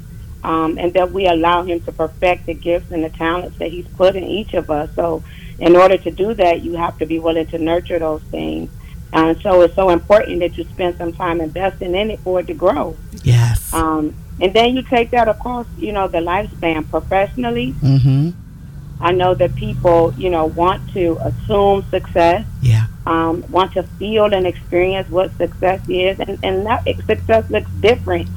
um, 0.43 0.77
and 0.77 0.93
that 0.93 1.11
we 1.11 1.27
allow 1.27 1.63
Him 1.63 1.79
to 1.81 1.91
perfect 1.91 2.45
the 2.45 2.53
gifts 2.53 2.91
and 2.91 3.03
the 3.03 3.09
talents 3.09 3.57
that 3.59 3.71
He's 3.71 3.87
put 3.87 4.15
in 4.15 4.23
each 4.23 4.53
of 4.53 4.69
us. 4.69 4.89
So, 4.95 5.23
in 5.59 5.75
order 5.75 5.97
to 5.97 6.11
do 6.11 6.33
that, 6.33 6.61
you 6.61 6.73
have 6.73 6.97
to 6.99 7.05
be 7.05 7.19
willing 7.19 7.47
to 7.47 7.57
nurture 7.57 7.99
those 7.99 8.23
things. 8.23 8.69
And 9.13 9.39
so, 9.41 9.61
it's 9.61 9.75
so 9.75 9.89
important 9.89 10.39
that 10.39 10.57
you 10.57 10.65
spend 10.65 10.97
some 10.97 11.13
time 11.13 11.39
investing 11.39 11.95
in 11.95 12.11
it 12.11 12.19
for 12.19 12.41
it 12.41 12.47
to 12.47 12.53
grow. 12.53 12.97
Yes. 13.23 13.73
Um, 13.73 14.15
and 14.41 14.53
then 14.53 14.75
you 14.75 14.81
take 14.81 15.11
that 15.11 15.27
across, 15.27 15.67
you 15.77 15.93
know, 15.93 16.07
the 16.07 16.17
lifespan 16.17 16.89
professionally. 16.89 17.73
Mm-hmm. 17.73 18.31
I 18.99 19.11
know 19.11 19.33
that 19.35 19.55
people, 19.55 20.13
you 20.17 20.29
know, 20.29 20.45
want 20.45 20.91
to 20.93 21.17
assume 21.21 21.85
success. 21.89 22.45
Yeah. 22.61 22.87
Um, 23.05 23.43
want 23.49 23.73
to 23.73 23.83
feel 23.83 24.33
and 24.33 24.47
experience 24.47 25.09
what 25.09 25.35
success 25.37 25.81
is, 25.89 26.19
and 26.21 26.39
and 26.41 26.65
that 26.65 26.85
success 27.05 27.49
looks 27.49 27.69
different 27.81 28.29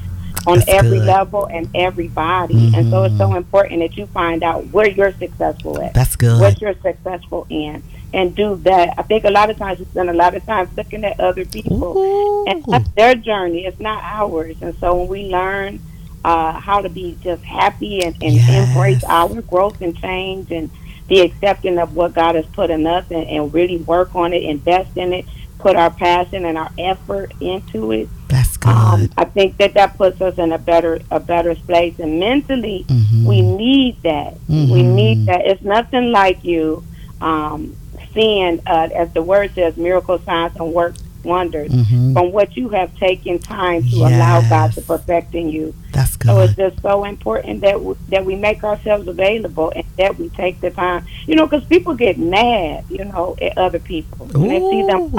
on 0.47 0.59
That's 0.59 0.71
every 0.71 0.99
good. 0.99 1.07
level 1.07 1.47
and 1.47 1.69
everybody. 1.75 2.55
Mm-hmm. 2.55 2.75
And 2.75 2.91
so 2.91 3.05
it's 3.05 3.19
so 3.19 3.27
mm-hmm. 3.27 3.37
important 3.37 3.81
that 3.81 3.97
you 3.97 4.07
find 4.07 4.43
out 4.43 4.67
where 4.69 4.89
you're 4.89 5.13
successful 5.13 5.81
at. 5.83 5.95
That's 5.95 6.17
good. 6.17 6.41
What 6.41 6.61
you're 6.61 6.75
successful 6.81 7.47
in. 7.51 7.83
And 8.15 8.35
do 8.35 8.57
that. 8.57 8.95
I 8.97 9.03
think 9.03 9.25
a 9.25 9.31
lot 9.31 9.51
of 9.51 9.59
times 9.59 9.81
we 9.81 9.85
spend 9.87 10.09
a 10.09 10.15
lot 10.15 10.35
of 10.35 10.45
time 10.47 10.71
looking 10.77 11.05
at 11.05 11.19
other 11.21 11.45
people 11.45 11.99
Ooh. 11.99 12.47
and 12.47 12.65
that's 12.65 12.89
their 12.91 13.15
journey. 13.15 13.67
It's 13.67 13.81
not 13.81 14.03
ours. 14.03 14.57
And 14.63 14.75
so 14.79 14.95
when 14.95 15.09
we 15.09 15.25
learn 15.25 15.81
uh, 16.25 16.53
how 16.53 16.81
to 16.81 16.89
be 16.89 17.19
just 17.23 17.43
happy 17.43 18.05
and, 18.05 18.15
and 18.23 18.35
yes. 18.35 18.69
embrace 18.69 19.05
our 19.05 19.43
growth 19.43 19.81
and 19.81 19.97
change 19.97 20.51
and 20.51 20.71
the 21.09 21.21
accepting 21.21 21.79
of 21.79 21.95
what 21.95 22.15
God 22.15 22.37
has 22.37 22.47
put 22.47 22.71
in 22.71 22.87
us 22.87 23.05
and, 23.11 23.27
and 23.29 23.53
really 23.53 23.79
work 23.79 24.15
on 24.15 24.33
it, 24.33 24.43
invest 24.43 24.97
in 24.97 25.13
it, 25.13 25.25
put 25.59 25.77
our 25.77 25.91
passion 25.91 26.45
and 26.45 26.57
our 26.59 26.71
effort 26.79 27.33
into 27.41 27.93
it. 27.93 28.09
That's 28.57 29.01
good. 29.01 29.11
Um, 29.11 29.11
I 29.17 29.25
think 29.25 29.57
that 29.59 29.75
that 29.75 29.97
puts 29.97 30.21
us 30.21 30.39
in 30.39 30.53
a 30.53 30.59
better 30.59 31.01
a 31.11 31.21
better 31.21 31.55
place, 31.55 31.99
and 31.99 32.19
mentally, 32.21 32.85
mm-hmm. 32.89 33.25
we 33.25 33.43
need 33.43 34.03
that. 34.03 34.35
Mm-hmm. 34.49 34.73
We 34.73 34.83
need 34.83 35.27
that. 35.27 35.47
It's 35.47 35.63
nothing 35.63 36.13
like 36.13 36.45
you 36.45 36.85
um, 37.21 37.77
seeing, 38.15 38.61
uh, 38.67 38.89
as 38.95 39.13
the 39.13 39.23
word 39.23 39.55
says, 39.55 39.77
miracle 39.77 40.19
signs 40.21 40.57
and 40.57 40.73
work 40.73 40.95
wonders 41.23 41.73
mm-hmm. 41.73 42.13
from 42.13 42.31
what 42.31 42.57
you 42.57 42.69
have 42.69 42.97
taken 42.97 43.39
time 43.39 43.83
to 43.83 43.89
yes. 43.89 44.13
allow 44.13 44.49
God 44.49 44.73
to 44.75 44.81
perfect 44.81 45.35
in 45.35 45.49
you. 45.49 45.75
That's 45.93 46.17
good. 46.17 46.29
So 46.29 46.41
it's 46.41 46.55
just 46.55 46.81
so 46.81 47.05
important 47.05 47.61
that 47.63 47.73
w- 47.73 47.97
that 48.09 48.25
we 48.25 48.37
make 48.37 48.63
ourselves 48.63 49.09
available 49.09 49.73
and 49.75 49.85
that 49.99 50.17
we 50.19 50.29
take 50.31 50.61
the 50.61 50.71
time. 50.71 51.05
You 51.27 51.35
know, 51.35 51.47
because 51.47 51.65
people 51.67 51.95
get 51.95 52.17
mad, 52.19 52.85
you 52.89 53.05
know, 53.05 53.37
at 53.43 53.59
other 53.59 53.81
people 53.81 54.27
when 54.27 54.49
they 54.49 54.61
see 54.61 54.87
them 54.87 55.13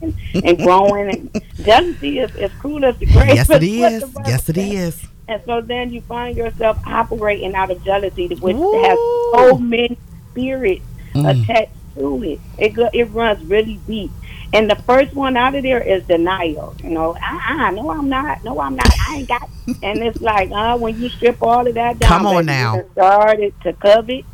and, 0.00 0.14
and 0.44 0.58
growing. 0.58 1.10
And 1.10 1.42
jealousy 1.64 2.18
is, 2.18 2.34
as 2.36 2.52
cruel 2.54 2.84
as 2.84 2.96
the 2.98 3.06
grave. 3.06 3.28
Yes, 3.34 3.50
it 3.50 3.62
is. 3.62 4.04
Yes, 4.26 4.48
it 4.48 4.58
is. 4.58 5.06
And 5.28 5.40
so 5.46 5.60
then 5.60 5.92
you 5.92 6.00
find 6.02 6.36
yourself 6.36 6.78
operating 6.86 7.54
out 7.54 7.70
of 7.70 7.84
jealousy, 7.84 8.26
which 8.28 8.56
Ooh. 8.56 8.82
has 8.82 8.98
so 9.32 9.58
many 9.58 9.96
spirits 10.30 10.84
mm. 11.14 11.42
attached 11.42 11.72
to 11.94 12.22
it. 12.24 12.40
It 12.58 12.90
it 12.92 13.04
runs 13.06 13.44
really 13.44 13.78
deep 13.86 14.10
And 14.52 14.68
the 14.68 14.76
first 14.76 15.14
one 15.14 15.36
out 15.36 15.54
of 15.54 15.62
there 15.62 15.80
is 15.80 16.02
denial. 16.04 16.74
You 16.82 16.90
know, 16.90 17.16
uh-uh, 17.16 17.70
no, 17.70 17.90
I'm 17.90 18.08
not. 18.08 18.42
No, 18.42 18.60
I'm 18.60 18.74
not. 18.74 18.92
I 19.08 19.18
ain't 19.18 19.28
got. 19.28 19.48
and 19.82 19.98
it's 20.02 20.20
like, 20.20 20.50
uh, 20.50 20.76
when 20.78 21.00
you 21.00 21.08
strip 21.08 21.40
all 21.42 21.66
of 21.66 21.74
that 21.74 21.98
down, 21.98 22.08
Come 22.08 22.26
on 22.26 22.46
now. 22.46 22.82
started 22.92 23.54
to 23.62 23.72
covet, 23.74 24.24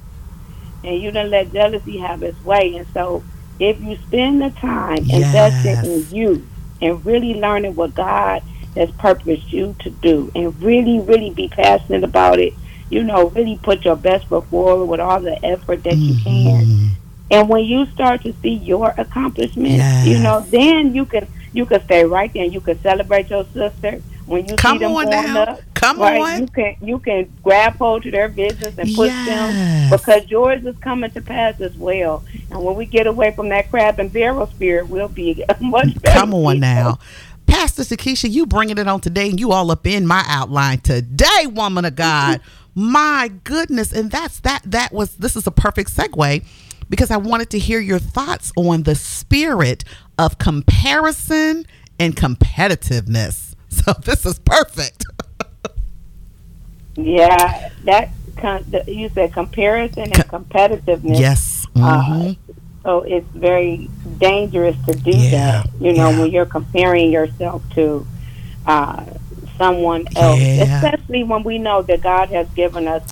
and 0.82 1.00
you 1.00 1.10
don't 1.10 1.30
let 1.30 1.52
jealousy 1.52 1.98
have 1.98 2.22
its 2.22 2.42
way. 2.44 2.76
And 2.76 2.86
so, 2.94 3.22
if 3.58 3.80
you 3.80 3.96
spend 4.08 4.42
the 4.42 4.50
time 4.50 4.98
investing 5.10 5.90
in 5.90 6.06
you 6.10 6.46
and 6.82 7.04
really 7.06 7.34
learning 7.34 7.74
what 7.74 7.94
God 7.94 8.42
has 8.74 8.90
purposed 8.92 9.52
you 9.52 9.74
to 9.80 9.90
do, 9.90 10.30
and 10.34 10.60
really, 10.62 11.00
really 11.00 11.30
be 11.30 11.48
passionate 11.48 12.04
about 12.04 12.38
it, 12.38 12.52
you 12.90 13.02
know, 13.02 13.28
really 13.30 13.58
put 13.62 13.84
your 13.84 13.96
best 13.96 14.26
foot 14.28 14.44
forward 14.46 14.86
with 14.86 15.00
all 15.00 15.20
the 15.20 15.42
effort 15.44 15.82
that 15.84 15.96
you 15.96 16.14
mm-hmm. 16.14 16.22
can. 16.22 16.90
And 17.30 17.48
when 17.48 17.64
you 17.64 17.86
start 17.86 18.22
to 18.22 18.34
see 18.42 18.54
your 18.54 18.94
accomplishments, 18.98 19.78
Yes. 19.78 20.06
you 20.06 20.18
know, 20.18 20.40
then 20.40 20.94
you 20.94 21.06
can 21.06 21.26
you 21.52 21.64
can 21.66 21.82
stay 21.84 22.04
right 22.04 22.32
there. 22.32 22.44
and 22.44 22.52
You 22.52 22.60
can 22.60 22.80
celebrate 22.82 23.30
your 23.30 23.44
sister 23.54 24.02
when 24.26 24.46
you 24.46 24.56
Come 24.56 24.78
see 24.78 24.84
them 24.84 24.92
on 24.92 25.12
up. 25.12 25.60
Come 25.86 26.00
right? 26.00 26.20
on. 26.20 26.40
You 26.40 26.46
can 26.48 26.76
you 26.80 26.98
can 26.98 27.32
grab 27.42 27.76
hold 27.76 28.02
to 28.02 28.10
their 28.10 28.28
business 28.28 28.76
and 28.76 28.94
push 28.94 29.10
them 29.10 29.90
because 29.90 30.28
yours 30.28 30.64
is 30.64 30.76
coming 30.78 31.10
to 31.12 31.20
pass 31.20 31.60
as 31.60 31.76
well. 31.76 32.24
And 32.50 32.62
when 32.64 32.74
we 32.74 32.86
get 32.86 33.06
away 33.06 33.32
from 33.32 33.48
that 33.50 33.70
crab 33.70 34.00
and 34.00 34.12
barrel 34.12 34.46
spirit, 34.48 34.88
we'll 34.88 35.08
be 35.08 35.44
much 35.60 35.94
better. 36.02 36.18
Come 36.18 36.34
on 36.34 36.60
now. 36.60 36.98
Pastor 37.46 37.82
Tekisha, 37.82 38.28
you 38.28 38.46
bringing 38.46 38.78
it 38.78 38.88
on 38.88 39.00
today, 39.00 39.30
and 39.30 39.38
you 39.38 39.52
all 39.52 39.70
up 39.70 39.86
in 39.86 40.06
my 40.06 40.24
outline 40.26 40.80
today, 40.80 41.46
woman 41.46 41.84
of 41.84 41.94
God. 41.94 42.40
Mm-hmm. 42.40 42.92
my 42.92 43.30
goodness, 43.44 43.92
and 43.92 44.10
that's 44.10 44.40
that. 44.40 44.62
That 44.64 44.92
was 44.92 45.16
this 45.16 45.36
is 45.36 45.46
a 45.46 45.52
perfect 45.52 45.94
segue 45.94 46.44
because 46.90 47.12
I 47.12 47.16
wanted 47.16 47.50
to 47.50 47.60
hear 47.60 47.78
your 47.78 48.00
thoughts 48.00 48.52
on 48.56 48.82
the 48.82 48.96
spirit 48.96 49.84
of 50.18 50.38
comparison 50.38 51.66
and 51.98 52.16
competitiveness. 52.16 53.44
So 53.68 53.92
this 53.92 54.24
is 54.24 54.38
perfect. 54.38 55.04
Yeah, 56.96 57.68
that 57.84 58.10
con- 58.36 58.64
the, 58.70 58.84
you 58.86 59.08
said 59.14 59.32
comparison 59.32 60.04
and 60.04 60.14
competitiveness. 60.14 61.18
yes. 61.20 61.66
Uh, 61.76 62.02
Mhm. 62.02 62.36
So 62.82 63.00
it's 63.02 63.26
very 63.34 63.90
dangerous 64.18 64.76
to 64.86 64.94
do 64.94 65.10
Yeah, 65.10 65.30
that. 65.30 65.70
You 65.80 65.92
know, 65.92 66.10
yeah. 66.10 66.20
when 66.20 66.30
you're 66.30 66.46
comparing 66.46 67.10
yourself 67.10 67.60
to 67.74 68.06
uh, 68.64 69.02
someone 69.58 70.06
else, 70.16 70.38
Yeah. 70.40 70.62
especially 70.82 71.24
when 71.24 71.42
we 71.42 71.58
know 71.58 71.82
that 71.82 72.00
God 72.00 72.28
has 72.30 72.46
given 72.54 72.86
us 72.86 73.02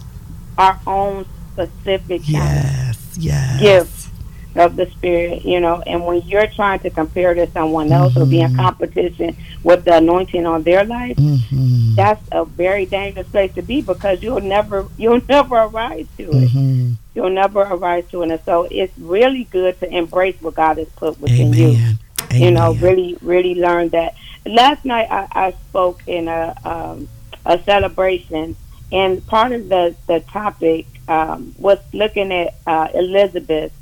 our 0.58 0.78
own 0.86 1.24
specific 1.52 2.22
Yes. 2.24 2.98
Yes. 3.18 3.54
of 3.54 3.60
gift 3.60 4.08
of 4.56 4.76
the 4.76 4.86
Spirit. 4.90 5.44
You 5.44 5.58
know, 5.60 5.82
and 5.86 6.04
when 6.06 6.22
you're 6.22 6.46
trying 6.46 6.78
to 6.80 6.90
compare 6.90 7.34
to 7.34 7.50
someone 7.50 7.90
else 7.92 8.16
or 8.16 8.24
be 8.26 8.40
in 8.40 8.52
Mhm. 8.52 8.56
competition 8.64 9.36
with 9.64 9.84
the 9.84 9.96
anointing 9.96 10.46
on 10.46 10.62
their 10.62 10.84
life, 10.84 11.16
Mhm. 11.16 11.83
That's 11.96 12.22
a 12.32 12.44
very 12.44 12.86
dangerous 12.86 13.28
place 13.28 13.52
to 13.54 13.62
be 13.62 13.80
because 13.80 14.22
you'll 14.22 14.40
never 14.40 14.86
you'll 14.98 15.22
never 15.28 15.56
arise 15.56 16.06
to 16.18 16.24
it. 16.24 16.50
Mhm. 16.50 16.96
You'll 17.14 17.30
never 17.30 17.60
arise 17.60 18.04
to 18.10 18.22
it. 18.22 18.30
And 18.30 18.40
so 18.44 18.66
it's 18.70 18.96
really 18.98 19.44
good 19.44 19.78
to 19.80 19.88
embrace 19.88 20.34
what 20.40 20.54
God 20.56 20.78
has 20.78 20.88
put 20.96 21.20
within 21.20 21.52
you. 21.52 21.66
Amen. 21.68 21.98
You 22.42 22.50
know, 22.50 22.72
really, 22.74 23.16
really 23.22 23.54
learn 23.54 23.90
that. 23.90 24.14
Last 24.46 24.84
night 24.84 25.06
I, 25.10 25.28
I 25.46 25.50
spoke 25.68 26.02
in 26.06 26.28
a 26.28 26.54
um, 26.64 27.08
a 27.46 27.58
celebration, 27.62 28.56
and 28.92 29.24
part 29.26 29.52
of 29.52 29.68
the 29.68 29.94
the 30.06 30.20
topic 30.20 30.86
um, 31.08 31.54
was 31.58 31.78
looking 31.92 32.32
at 32.32 32.54
uh, 32.66 32.88
Elizabeth. 32.94 33.72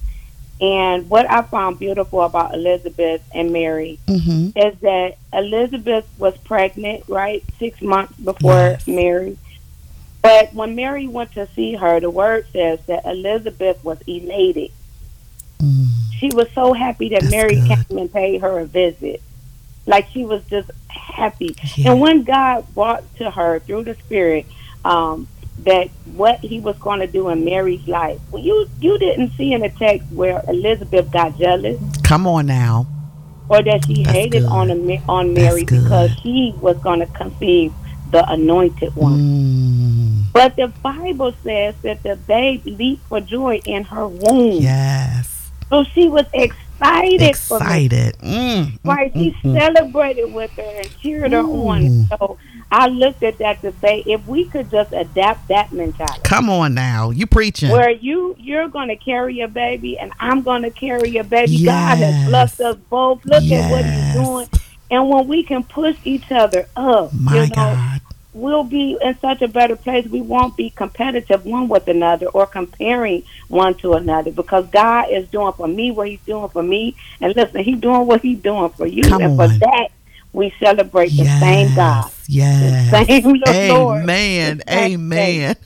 And 0.63 1.11
what 1.11 1.29
I 1.29 1.43
found 1.43 1.81
beautiful 1.81 2.23
about 2.23 2.55
Elizabeth 2.55 3.21
and 3.35 3.53
Mary 3.53 3.99
Mhm. 4.07 4.53
is 4.57 4.79
that 4.81 5.17
Elizabeth 5.33 6.07
was 6.19 6.37
pregnant, 6.45 7.03
right, 7.09 7.43
six 7.59 7.83
months 7.83 8.15
before 8.19 8.53
Yes. 8.53 8.87
Mary. 8.87 9.37
But 10.23 10.55
when 10.55 10.77
Mary 10.77 11.09
went 11.09 11.33
to 11.33 11.49
see 11.57 11.75
her, 11.75 11.99
the 11.99 12.11
word 12.11 12.47
says 12.53 12.79
that 12.87 13.05
Elizabeth 13.05 13.83
was 13.85 13.99
elated. 14.07 14.71
Mm. 15.61 15.87
She 16.21 16.29
was 16.31 16.47
so 16.55 16.73
happy 16.73 17.09
that 17.09 17.23
That's 17.23 17.31
Mary 17.33 17.57
good. 17.57 17.67
came 17.89 17.99
and 17.99 18.13
paid 18.13 18.41
her 18.43 18.61
a 18.61 18.65
visit. 18.65 19.21
Like 19.85 20.07
she 20.13 20.25
was 20.25 20.45
just 20.49 20.71
happy. 20.87 21.57
Yeah. 21.75 21.91
And 21.91 22.01
when 22.01 22.23
God 22.23 22.73
brought 22.73 23.03
to 23.17 23.33
her 23.33 23.59
through 23.59 23.83
the 23.83 23.95
Spirit 23.97 24.47
um, 24.85 25.27
that 25.61 25.89
what 26.15 26.41
He 26.41 26.61
was 26.61 26.77
going 26.79 27.01
to 27.01 27.07
do 27.07 27.29
in 27.29 27.45
Mary's 27.45 27.87
life, 27.87 28.19
well, 28.31 28.43
you 28.43 28.69
you 28.81 28.99
didn't 28.99 29.31
see 29.37 29.53
in 29.53 29.61
the 29.61 29.69
text 29.71 30.11
where 30.13 30.43
Elizabeth 30.49 31.11
got 31.11 31.39
jealous 31.39 31.81
Come 32.03 32.27
on 32.27 32.47
now. 32.47 32.87
or 33.49 33.63
that 33.63 33.85
she 33.87 34.03
That's 34.03 34.17
hated 34.17 34.43
good. 34.43 34.49
on 34.51 34.71
a, 34.71 35.03
on 35.09 35.35
Mary 35.35 35.65
because 35.65 36.11
she 36.23 36.55
was 36.61 36.77
going 36.79 37.01
to 37.01 37.07
conceive 37.07 37.73
the 38.11 38.29
anointed 38.31 38.95
one. 38.97 39.19
Mm. 39.21 40.23
But 40.33 40.57
the 40.57 40.69
Bible 40.83 41.35
says 41.43 41.75
that 41.83 42.03
the 42.03 42.17
babe 42.17 42.63
leaped 42.65 43.07
for 43.09 43.21
joy 43.21 43.61
in 43.67 43.85
her 43.85 44.07
womb. 44.09 44.63
Yes. 44.63 45.51
So 45.69 45.85
she 45.85 46.09
was 46.09 46.27
excited. 46.35 47.23
Excited. 47.23 48.19
Mm. 48.19 48.79
Right, 48.85 49.13
she 49.15 49.31
Mm, 49.45 49.55
mm, 49.55 49.59
celebrated 49.77 50.33
with 50.33 50.51
her 50.53 50.63
and 50.81 50.91
cheered 51.01 51.33
her 51.33 51.41
on. 51.43 52.07
So 52.09 52.39
I 52.71 52.87
looked 52.87 53.23
at 53.23 53.39
that 53.39 53.61
to 53.63 53.73
say, 53.81 54.03
if 54.07 54.27
we 54.27 54.47
could 54.47 54.71
just 54.71 54.93
adapt 54.93 55.49
that 55.49 55.73
mentality, 55.73 56.21
Come 56.25 56.49
on 56.49 56.75
now. 56.75 57.11
You 57.11 57.27
preaching. 57.27 57.71
where 57.71 57.91
you 57.91 58.35
you're 58.39 58.69
going 58.69 58.89
to 58.89 58.97
carry 58.97 59.41
a 59.41 59.49
baby 59.49 59.99
and 59.99 60.13
I'm 60.19 60.43
going 60.43 60.63
to 60.63 60.71
carry 60.71 61.17
a 61.19 61.25
baby. 61.25 61.65
God 61.65 61.99
has 61.99 62.29
blessed 62.29 62.61
us 62.61 62.77
both. 62.89 63.25
Look 63.25 63.45
at 63.45 63.71
what 63.71 63.85
He's 63.85 64.25
doing, 64.25 64.49
and 64.91 65.09
when 65.09 65.27
we 65.27 65.43
can 65.43 65.65
push 65.65 65.97
each 66.05 66.31
other 66.31 66.67
up, 66.77 67.13
My 67.13 67.35
you 67.35 67.49
know, 67.49 67.55
God. 67.55 68.01
we'll 68.35 68.65
be 68.65 68.97
in 69.03 69.19
such 69.21 69.43
a 69.43 69.49
better 69.49 69.77
place. 69.77 70.07
We 70.07 70.21
won't 70.21 70.57
be 70.57 70.71
competitive 70.71 71.45
one 71.45 71.69
with 71.69 71.89
another 71.89 72.27
or 72.27 72.47
comparing 72.47 73.25
one 73.49 73.75
to 73.77 73.95
another 73.95 74.31
because 74.31 74.67
God 74.69 75.11
is 75.11 75.29
doing 75.29 75.53
for 75.53 75.69
me 75.69 75.91
what 75.91 76.09
He's 76.09 76.21
doing 76.21 76.49
for 76.49 76.63
me. 76.63 76.97
And 77.21 77.35
listen, 77.37 77.63
He's 77.63 77.81
doing 77.81 78.07
what 78.07 78.23
He's 78.23 78.41
doing 78.41 78.71
for 78.71 78.87
you. 78.87 79.03
Come 79.03 79.23
and 79.23 79.37
for 79.37 79.49
that, 79.49 79.89
we 80.33 80.53
celebrate 80.59 81.09
the 81.09 81.25
yes. 81.25 81.41
same 81.41 81.75
God. 81.77 82.11
Yes. 82.29 82.91
The 82.91 83.05
same 83.05 83.69
Lord. 83.77 84.03
Amen. 84.03 84.63
Same 84.67 85.13
Amen. 85.13 85.57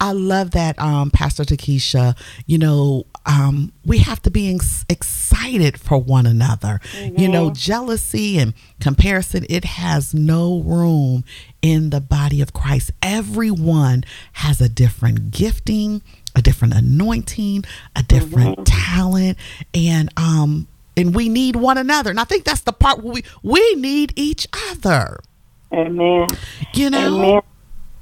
I 0.00 0.12
love 0.12 0.52
that, 0.52 0.78
um, 0.78 1.10
Pastor 1.10 1.42
Tekisha. 1.44 2.16
You 2.46 2.58
know, 2.58 3.06
um, 3.26 3.72
we 3.84 3.98
have 3.98 4.22
to 4.22 4.30
be 4.30 4.54
ex- 4.54 4.84
excited 4.88 5.78
for 5.80 5.98
one 5.98 6.26
another. 6.26 6.80
You 7.16 7.28
know, 7.28 7.46
Mm-hmm. 7.46 7.54
jealousy 7.54 8.38
and 8.38 8.54
comparison, 8.80 9.44
it 9.50 9.64
has 9.64 10.14
no 10.14 10.60
room 10.60 11.24
in 11.60 11.90
the 11.90 12.00
body 12.00 12.40
of 12.40 12.52
Christ. 12.52 12.92
Everyone 13.02 14.04
has 14.34 14.60
a 14.60 14.68
different 14.68 15.30
gifting, 15.32 16.02
a 16.36 16.42
different 16.42 16.74
anointing, 16.74 17.64
a 17.96 18.02
different 18.04 18.58
Mm-hmm. 18.58 18.64
talent, 18.64 19.38
and 19.74 20.08
um, 20.16 20.68
and 20.96 21.14
we 21.14 21.28
need 21.28 21.56
one 21.56 21.78
another. 21.78 22.10
And 22.10 22.20
I 22.20 22.24
think 22.24 22.44
that's 22.44 22.60
the 22.62 22.72
part 22.72 23.02
where 23.02 23.14
we 23.14 23.24
we 23.42 23.74
need 23.76 24.12
each 24.16 24.46
other. 24.70 25.18
Amen. 25.72 26.28
You 26.74 26.90
know. 26.90 27.16
Amen. 27.16 27.40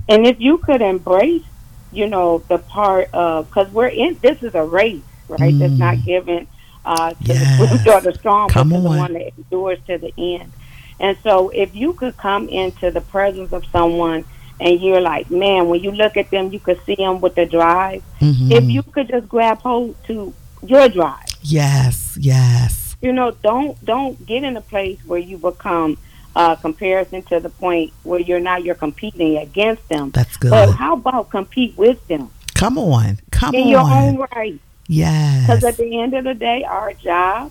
And 0.09 0.27
if 0.27 0.41
you 0.41 0.59
could 0.59 0.83
embrace, 0.83 1.45
you 1.93 2.09
know, 2.09 2.39
the 2.49 2.59
part 2.59 3.09
of 3.13 3.47
because 3.49 3.71
we're 3.73 3.87
in 3.89 4.19
this 4.23 4.43
is 4.43 4.55
a 4.55 4.65
race, 4.65 5.03
right? 5.29 5.57
That's 5.59 5.73
Mm. 5.75 5.79
not 5.79 6.05
given 6.05 6.47
uh, 6.85 7.11
to 7.11 7.17
Yes. 7.21 7.59
the 7.61 7.67
swift 7.69 7.87
or 7.89 8.01
the 8.01 8.15
strong, 8.19 8.49
Come 8.49 8.71
but 8.71 8.77
to 8.77 8.83
the 8.83 8.89
one 8.89 9.13
that 9.13 9.33
endures 9.37 9.79
to 9.87 9.99
the 9.99 10.13
end. 10.17 10.51
And 10.99 11.17
so, 11.23 11.51
if 11.51 11.75
you 11.75 11.93
could 11.93 12.17
come 12.17 12.49
into 12.49 12.91
the 12.91 13.01
presence 13.03 13.53
of 13.53 13.65
someone 13.71 14.25
and 14.59 14.81
you're 14.81 15.01
like, 15.01 15.31
man, 15.31 15.69
when 15.69 15.83
you 15.83 15.91
look 15.93 16.17
at 16.17 16.31
them, 16.31 16.53
you 16.53 16.59
could 16.59 16.81
see 16.87 16.95
them 16.95 17.21
with 17.21 17.35
the 17.35 17.47
drive. 17.47 18.03
Mhm. 18.21 18.51
If 18.51 18.65
you 18.65 18.83
could 18.83 19.09
just 19.09 19.29
grab 19.29 19.61
hold 19.61 19.95
to 20.09 20.33
your 20.67 20.89
drive, 20.89 21.27
Yes, 21.43 22.17
yes. 22.21 22.80
You 23.01 23.13
know, 23.13 23.31
don't 23.43 23.83
don't 23.85 24.25
get 24.27 24.45
in 24.45 24.57
a 24.57 24.61
place 24.61 24.99
where 25.07 25.19
you 25.19 25.39
become 25.39 25.97
uh, 26.37 26.55
comparison 26.57 27.23
to 27.23 27.41
the 27.41 27.49
point 27.51 27.93
where 28.03 28.21
you're 28.21 28.41
now 28.41 28.57
you're 28.57 28.75
competing 28.75 29.37
against 29.39 29.89
them. 29.89 30.11
That's 30.11 30.37
good. 30.37 30.51
But 30.51 30.73
how 30.73 30.95
about 30.95 31.31
compete 31.31 31.77
with 31.77 32.07
them 32.09 32.31
Come 32.55 32.77
on. 32.79 33.19
Come 33.31 33.55
in 33.55 33.63
on. 33.63 33.69
your 33.69 33.81
own 33.81 34.27
right? 34.37 34.61
yes. 34.87 35.43
Because 35.47 35.65
at 35.65 35.77
the 35.79 35.99
end 36.01 36.15
of 36.15 36.25
the 36.25 36.35
day, 36.35 36.63
our 36.65 36.93
job, 36.93 37.51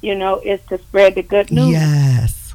you 0.00 0.14
know, 0.14 0.38
is 0.40 0.60
to 0.68 0.78
spread 0.78 1.14
the 1.16 1.22
good 1.22 1.50
news. 1.52 1.72
Yes. 1.72 2.54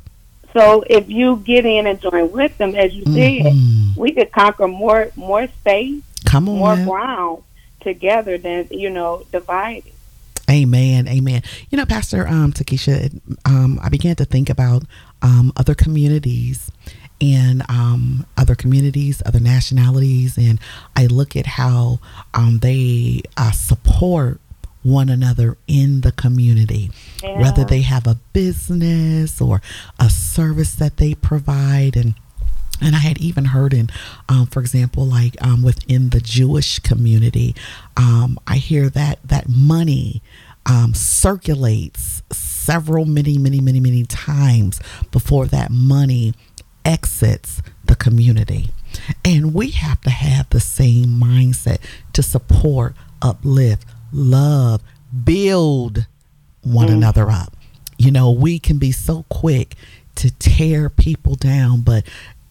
So 0.53 0.83
if 0.89 1.07
you 1.09 1.37
get 1.45 1.65
in 1.65 1.87
and 1.87 2.01
join 2.01 2.31
with 2.31 2.57
them, 2.57 2.75
as 2.75 2.93
you 2.93 3.03
said, 3.05 3.53
Mhm. 3.53 3.95
we 3.95 4.11
could 4.11 4.31
conquer 4.31 4.67
more 4.67 5.11
more 5.15 5.47
space, 5.47 6.01
Come 6.25 6.49
on, 6.49 6.57
more 6.57 6.75
ground 6.77 7.43
together 7.79 8.37
than 8.37 8.67
you 8.71 8.89
know 8.89 9.23
divided. 9.31 9.93
Amen. 10.49 11.07
Amen. 11.07 11.41
You 11.69 11.77
know, 11.77 11.85
Pastor 11.85 12.27
um, 12.27 12.51
Tekisha, 12.51 13.19
um, 13.45 13.79
I 13.81 13.89
began 13.89 14.15
to 14.17 14.25
think 14.25 14.49
about 14.49 14.83
um, 15.21 15.53
other 15.55 15.75
communities 15.75 16.71
and 17.21 17.61
um, 17.69 18.25
other 18.37 18.55
communities, 18.55 19.21
other 19.25 19.39
nationalities, 19.39 20.37
and 20.37 20.59
I 20.95 21.05
look 21.05 21.35
at 21.35 21.45
how 21.45 21.99
um, 22.33 22.59
they 22.59 23.21
uh, 23.37 23.51
support 23.51 24.39
one 24.83 25.09
another 25.09 25.57
in 25.67 26.01
the 26.01 26.11
community, 26.11 26.89
Yeah. 27.23 27.39
whether 27.39 27.63
they 27.63 27.81
have 27.81 28.07
a 28.07 28.15
business 28.33 29.39
or 29.39 29.61
a 29.99 30.09
service 30.09 30.73
that 30.75 30.97
they 30.97 31.13
provide. 31.13 31.95
And 31.95 32.15
and 32.81 32.95
I 32.95 32.99
had 32.99 33.17
even 33.19 33.45
heard 33.45 33.73
in, 33.73 33.89
um, 34.27 34.47
for 34.47 34.59
example, 34.59 35.05
like 35.05 35.41
um, 35.41 35.61
within 35.61 36.09
the 36.09 36.19
Jewish 36.19 36.79
community, 36.79 37.55
um, 37.95 38.39
I 38.47 38.57
hear 38.57 38.89
that 38.89 39.19
that 39.23 39.47
money 39.47 40.21
um, 40.65 40.93
circulates 40.93 42.23
several, 42.31 43.05
many, 43.05 43.37
many, 43.37 43.59
many, 43.59 43.79
many 43.79 44.03
times 44.03 44.79
before 45.11 45.45
that 45.47 45.71
money 45.71 46.33
exits 46.85 47.61
the 47.85 47.95
community. 47.95 48.69
And 49.23 49.53
we 49.53 49.71
have 49.71 50.01
to 50.01 50.09
have 50.09 50.49
the 50.49 50.59
same 50.59 51.05
mindset 51.05 51.79
to 52.13 52.23
support, 52.23 52.95
uplift, 53.21 53.85
love, 54.11 54.81
build 55.23 56.05
one 56.61 56.89
another 56.89 57.29
up. 57.29 57.55
You 57.97 58.11
know, 58.11 58.31
we 58.31 58.59
can 58.59 58.77
be 58.77 58.91
so 58.91 59.25
quick 59.29 59.75
to 60.15 60.31
tear 60.31 60.89
people 60.89 61.35
down, 61.35 61.81
but 61.81 62.05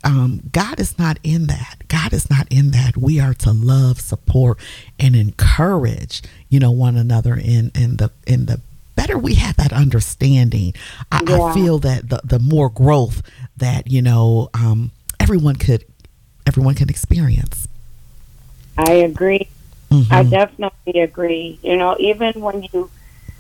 um, 0.05 0.43
God 0.53 0.81
is 0.81 0.99
not 0.99 1.19
in 1.23 1.47
that. 1.47 1.83
God 1.89 2.13
is 2.13 2.31
not 2.31 2.47
in 2.51 2.71
that. 2.71 2.97
We 2.97 3.21
are 3.21 3.35
to 3.35 3.53
love, 3.53 4.01
support, 4.01 4.59
and 4.99 5.15
encourage, 5.15 6.23
you 6.49 6.59
know, 6.59 6.71
one 6.71 6.97
another 6.97 7.35
in 7.35 7.71
in 7.75 7.97
the 7.97 8.11
in 8.27 8.47
the 8.47 8.61
better 8.97 9.19
we 9.19 9.35
have 9.35 9.57
that 9.57 9.73
understanding. 9.73 10.75
I, 11.13 11.23
Yeah. 11.27 11.43
I 11.43 11.55
feel 11.55 11.79
that 11.81 12.09
the 12.09 12.21
the 12.25 12.39
more 12.39 12.69
growth 12.71 13.23
that 13.57 13.91
you 13.91 14.03
know 14.03 14.49
um, 14.55 14.91
everyone 15.19 15.57
could 15.57 15.85
everyone 16.47 16.75
can 16.75 16.89
experience. 16.89 17.69
I 18.79 18.93
agree. 18.93 19.49
I 19.93 19.95
Mhm. 20.25 20.31
definitely 20.31 21.01
agree. 21.01 21.59
You 21.63 21.77
know, 21.77 21.97
even 21.99 22.41
when 22.41 22.63
you 22.73 22.91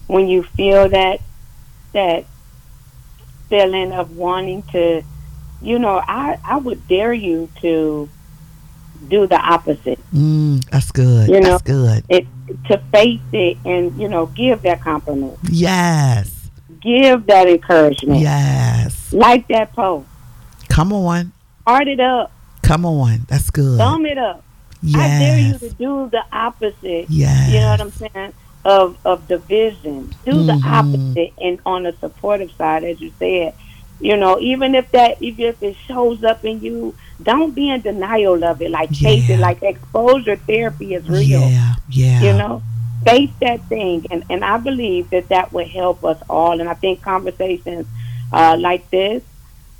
when 0.08 0.28
you 0.28 0.42
feel 0.42 0.88
that 0.88 1.20
that 1.92 2.24
feeling 3.48 3.92
of 3.92 4.16
wanting 4.16 4.62
to, 4.72 5.02
you 5.62 5.78
know, 5.78 6.02
I 6.06 6.38
I 6.44 6.56
would 6.58 6.86
dare 6.88 7.12
you 7.12 7.48
to 7.62 8.08
do 9.08 9.26
the 9.26 9.36
opposite. 9.38 9.98
Mm, 10.14 10.64
that's 10.70 10.90
good. 10.92 11.28
You 11.28 11.40
know- 11.40 11.50
that's 11.58 11.62
good. 11.62 12.04
It 12.08 12.26
to 12.68 12.78
face 12.92 13.20
it 13.32 13.56
and 13.64 13.96
you 14.00 14.08
know 14.08 14.26
give 14.26 14.62
that 14.62 14.80
compliment, 14.80 15.38
Yes. 15.50 16.30
give 16.80 17.26
that 17.26 17.48
encouragement, 17.48 18.20
Yes. 18.20 19.12
like 19.12 19.46
that 19.48 19.72
post, 19.74 20.06
Come 20.68 20.92
on. 20.92 21.32
art 21.66 21.86
it 21.88 22.00
up, 22.00 22.32
Come 22.62 22.84
on. 22.84 23.20
That's 23.28 23.50
good. 23.50 23.78
thumb 23.78 24.04
it 24.06 24.18
up. 24.18 24.42
I 24.94 25.08
dare 25.08 25.38
you 25.38 25.58
to 25.58 25.70
do 25.70 26.08
the 26.10 26.22
opposite. 26.32 27.06
Yes. 27.08 27.52
You 27.52 27.60
know 27.60 27.70
what 27.70 27.80
I'm 27.80 27.92
saying? 27.92 28.32
Of 28.64 28.96
of 29.04 29.26
division. 29.28 30.10
Do 30.24 30.44
the 30.44 30.52
Mhm. 30.54 30.64
opposite 30.64 31.32
and 31.42 31.58
on 31.64 31.84
the 31.84 31.94
supportive 32.00 32.50
side, 32.58 32.84
as 32.84 33.00
you 33.00 33.10
said. 33.18 33.54
You 34.00 34.16
know, 34.16 34.38
even 34.40 34.74
if 34.74 34.90
that 34.92 35.20
even 35.22 35.44
if 35.46 35.62
it 35.62 35.76
shows 35.86 36.24
up 36.24 36.44
in 36.44 36.60
you, 36.60 36.94
don't 37.22 37.54
be 37.54 37.70
in 37.70 37.80
denial 37.82 38.42
of 38.44 38.62
it. 38.62 38.70
Like 38.70 38.88
face 38.90 39.28
Yeah. 39.28 39.36
it. 39.36 39.40
Like 39.40 39.62
exposure 39.62 40.36
therapy 40.36 40.94
is 40.94 41.08
real. 41.08 41.48
Yeah. 41.50 41.74
Yeah. 41.90 42.22
You 42.22 42.32
know, 42.38 42.62
face 43.04 43.30
that 43.40 43.62
thing, 43.68 44.06
and 44.10 44.24
and 44.30 44.44
I 44.44 44.56
believe 44.58 45.10
that 45.10 45.28
that 45.28 45.52
would 45.52 45.68
help 45.68 46.04
us 46.04 46.20
all. 46.30 46.60
And 46.60 46.68
I 46.68 46.74
think 46.74 47.02
conversations 47.02 47.86
uh, 48.32 48.56
like 48.58 48.88
this 48.90 49.22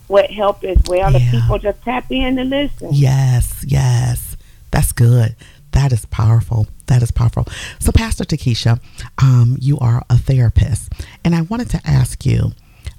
would 0.09 0.29
help 0.31 0.65
as 0.65 0.79
well 0.89 1.15
if 1.15 1.23
people 1.31 1.59
just 1.59 1.81
tap 1.83 2.11
in 2.11 2.39
and 2.39 2.51
listen. 2.51 2.89
Yes, 2.93 3.65
yes. 3.67 4.37
That's 4.73 4.93
good. 4.93 5.35
That 5.73 5.93
is 5.93 6.05
powerful. 6.07 6.67
That 6.87 7.01
is 7.03 7.11
powerful. 7.13 7.47
So, 7.79 7.93
Pastor 7.93 8.25
Tekisha, 8.25 8.81
um, 9.23 9.57
you 9.61 9.79
are 9.79 10.03
a 10.11 10.19
therapist, 10.19 10.93
and 11.25 11.35
I 11.35 11.43
wanted 11.43 11.71
to 11.71 11.81
ask 11.85 12.27
you 12.27 12.53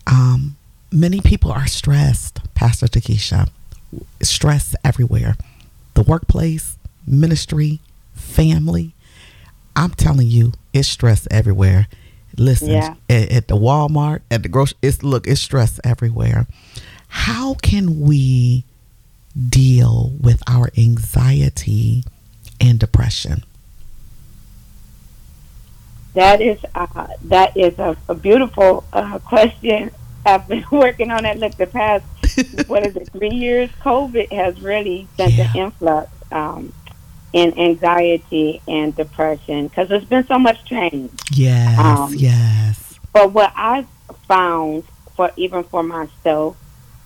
um, 0.08 0.56
many 0.92 1.22
people 1.22 1.52
are 1.52 1.68
stressed, 1.68 2.40
Pastor 2.54 2.88
Tekisha, 2.88 3.50
stress 4.22 4.76
everywhere 4.84 5.36
the 5.94 6.04
workplace, 6.04 6.78
ministry, 7.06 7.80
family. 8.14 8.94
I'm 9.76 9.92
telling 9.92 10.28
you, 10.28 10.54
it's 10.74 10.88
stress 10.88 11.28
everywhere. 11.30 11.88
Listen, 12.38 12.70
Yeah. 12.70 12.96
at, 13.10 13.30
at 13.32 13.48
the 13.50 13.56
Walmart, 13.58 14.22
at 14.32 14.44
the 14.44 14.50
grocery, 14.50 14.78
it's 14.82 15.04
look, 15.04 15.28
it's 15.28 15.42
stress 15.42 15.80
everywhere. 15.84 16.48
How 17.10 17.56
can 17.56 18.00
we 18.02 18.64
deal 19.50 20.14
with 20.22 20.42
our 20.48 20.70
anxiety 20.78 22.04
and 22.62 22.80
depression? 22.80 23.44
That 26.14 26.42
is 26.42 26.60
uh, 26.76 27.08
that 27.24 27.56
is 27.56 27.78
a, 27.80 27.96
a 28.10 28.16
beautiful 28.16 28.84
uh, 28.94 29.20
question. 29.20 29.92
I've 30.26 30.48
been 30.48 30.64
working 30.72 31.12
on 31.12 31.24
that. 31.24 31.40
Look, 31.40 31.56
the 31.58 31.68
past 31.68 32.04
what 32.68 32.86
is 32.86 32.96
it, 32.96 33.10
three 33.14 33.30
years? 33.32 33.70
COVID 33.82 34.32
has 34.32 34.62
really 34.62 35.08
sent 35.18 35.34
Yeah. 35.34 35.50
an 35.52 35.58
influx 35.58 36.10
um, 36.32 36.72
in 37.34 37.58
anxiety 37.58 38.62
and 38.68 38.96
depression 38.96 39.68
because 39.68 39.90
there's 39.90 40.06
been 40.06 40.26
so 40.28 40.38
much 40.40 40.64
change. 40.66 41.12
Yes, 41.34 41.80
Um, 41.80 42.14
yes. 42.16 43.00
But 43.14 43.32
what 43.34 43.52
I've 43.56 43.88
found 44.28 44.84
for 45.16 45.32
even 45.36 45.64
for 45.64 45.84
myself, 45.84 46.56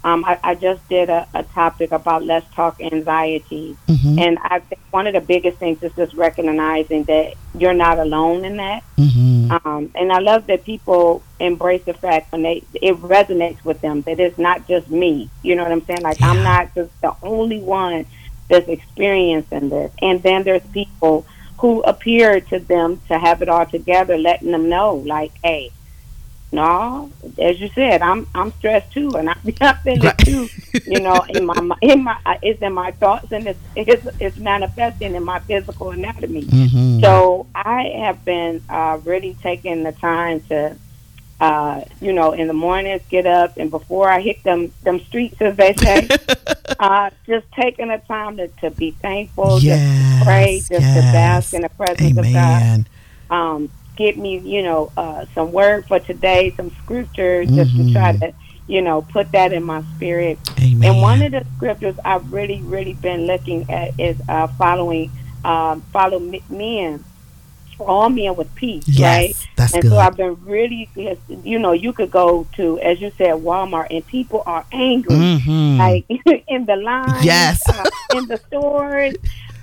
um, 0.05 0.23
I, 0.23 0.39
I 0.43 0.55
just 0.55 0.87
did 0.87 1.09
a, 1.09 1.27
a 1.33 1.43
topic 1.43 1.91
about 1.91 2.23
let's 2.23 2.47
talk 2.53 2.79
anxiety, 2.79 3.75
hmm 3.87 4.17
and 4.17 4.37
I 4.43 4.59
think 4.59 4.79
one 4.91 5.07
of 5.07 5.13
the 5.13 5.19
biggest 5.19 5.57
things 5.57 5.83
is 5.83 5.91
just 5.93 6.13
recognizing 6.13 7.03
that 7.05 7.33
you're 7.59 7.73
not 7.73 7.97
alone 7.99 8.45
in 8.45 8.55
that. 8.57 8.81
hmm 8.97 9.51
Um, 9.51 9.91
and 9.99 10.11
I 10.17 10.19
love 10.19 10.47
that 10.47 10.63
people 10.63 11.21
embrace 11.39 11.83
the 11.83 11.93
fact 11.93 12.31
when 12.31 12.43
they 12.43 12.63
it 12.89 12.95
resonates 13.15 13.61
with 13.65 13.79
them 13.81 14.01
that 14.03 14.19
it's 14.19 14.37
not 14.37 14.67
just 14.67 14.89
me. 14.89 15.29
You 15.41 15.55
know 15.55 15.63
what 15.63 15.71
I'm 15.71 15.85
saying? 15.89 16.03
Like 16.09 16.19
Yeah. 16.21 16.29
I'm 16.29 16.43
not 16.43 16.73
just 16.75 16.91
the 17.01 17.13
only 17.21 17.59
one 17.59 18.05
that's 18.49 18.69
experiencing 18.69 19.69
this. 19.69 19.91
And 20.01 20.21
then 20.23 20.43
there's 20.43 20.65
people 20.81 21.25
who 21.59 21.81
appear 21.83 22.41
to 22.51 22.59
them 22.59 23.01
to 23.09 23.17
have 23.17 23.41
it 23.41 23.49
all 23.49 23.65
together, 23.65 24.17
letting 24.17 24.51
them 24.51 24.69
know, 24.69 24.95
like, 25.15 25.31
hey, 25.43 25.71
no, 26.55 27.11
as 27.39 27.59
you 27.59 27.69
said, 27.75 28.01
I'm 28.01 28.27
I'm 28.35 28.51
stressed 28.53 28.93
too, 28.93 29.15
and 29.17 29.29
I 29.29 29.35
I 29.61 29.73
feel 29.83 30.03
Right. 30.03 30.15
it 30.15 30.23
too. 30.23 30.49
You 30.85 30.99
know, 31.01 31.23
in 31.29 31.45
my 31.45 31.77
in 31.81 32.03
my 32.03 32.17
it's 32.41 32.61
in 32.61 32.73
my 32.73 32.91
thoughts, 32.91 33.31
and 33.31 33.47
it's 33.47 33.59
it's, 33.75 34.07
it's 34.19 34.37
manifesting 34.37 35.15
in 35.15 35.23
my 35.23 35.39
physical 35.39 35.91
anatomy. 35.91 36.49
hmm 36.51 36.99
So 37.01 37.47
I 37.55 37.83
have 38.05 38.23
been 38.25 38.61
uh, 38.69 38.99
really 39.03 39.37
taking 39.43 39.83
the 39.83 39.91
time 39.93 40.41
to, 40.49 40.77
uh, 41.39 41.81
you 42.01 42.13
know, 42.13 42.31
in 42.33 42.47
the 42.47 42.53
mornings 42.53 43.01
get 43.09 43.25
up 43.27 43.57
and 43.57 43.71
before 43.71 44.09
I 44.09 44.21
hit 44.21 44.43
them 44.43 44.71
them 44.83 44.99
streets, 45.01 45.37
as 45.41 45.57
they 45.57 45.73
say, 45.73 46.11
uh, 46.79 47.09
just 47.27 47.45
taking 47.59 47.87
the 47.89 48.01
time 48.07 48.37
to, 48.37 48.47
to 48.61 48.71
be 48.71 48.91
thankful, 49.01 49.61
just 49.61 49.83
to 49.97 50.05
pray, 50.21 50.65
just 50.69 50.91
to 50.93 51.03
bask 51.03 51.53
in 51.53 51.61
the 51.63 51.69
presence 51.69 52.17
of 52.17 52.31
God. 52.31 52.67
Um, 53.29 53.71
get 53.95 54.17
me, 54.17 54.37
you 54.39 54.61
know, 54.63 54.91
uh, 54.97 55.25
some 55.33 55.51
word 55.51 55.85
for 55.87 55.99
today, 55.99 56.53
some 56.57 56.71
scriptures, 56.83 57.47
just 57.55 57.75
to 57.77 57.91
try 57.91 58.13
Mhm. 58.13 58.19
to, 58.19 58.33
you 58.67 58.81
know, 58.81 59.01
put 59.01 59.31
that 59.31 59.53
in 59.53 59.63
my 59.63 59.83
spirit. 59.95 60.37
Amen. 60.61 60.91
And 60.91 61.01
one 61.01 61.21
of 61.21 61.31
the 61.31 61.45
scriptures 61.57 61.95
I've 62.03 62.31
really, 62.31 62.61
really 62.63 62.93
been 62.93 63.25
looking 63.27 63.69
at 63.69 63.91
is 63.99 64.17
uh, 64.27 64.47
following, 64.47 65.11
um, 65.43 65.81
follow 65.93 66.19
me- 66.19 66.43
men, 66.49 67.03
all 67.79 68.09
men 68.09 68.35
with 68.35 68.53
peace, 68.55 68.85
yes, 68.87 68.99
right? 69.01 69.35
that's 69.55 69.73
And 69.73 69.81
good. 69.83 69.91
so 69.91 69.97
I've 69.97 70.15
been 70.15 70.37
really, 70.45 70.89
you 71.43 71.59
know, 71.59 71.73
you 71.73 71.91
could 71.93 72.11
go 72.11 72.47
to, 72.55 72.79
as 72.79 73.01
you 73.01 73.11
said, 73.17 73.35
Walmart, 73.35 73.87
and 73.91 74.05
people 74.07 74.43
are 74.45 74.65
angry, 74.71 75.15
Mhm. 75.15 75.77
like 75.77 76.05
in 76.47 76.65
the 76.65 76.75
line, 76.77 77.23
Yes. 77.25 77.67
uh, 77.67 77.87
in 78.13 78.27
the 78.27 78.39
stores. 78.47 79.15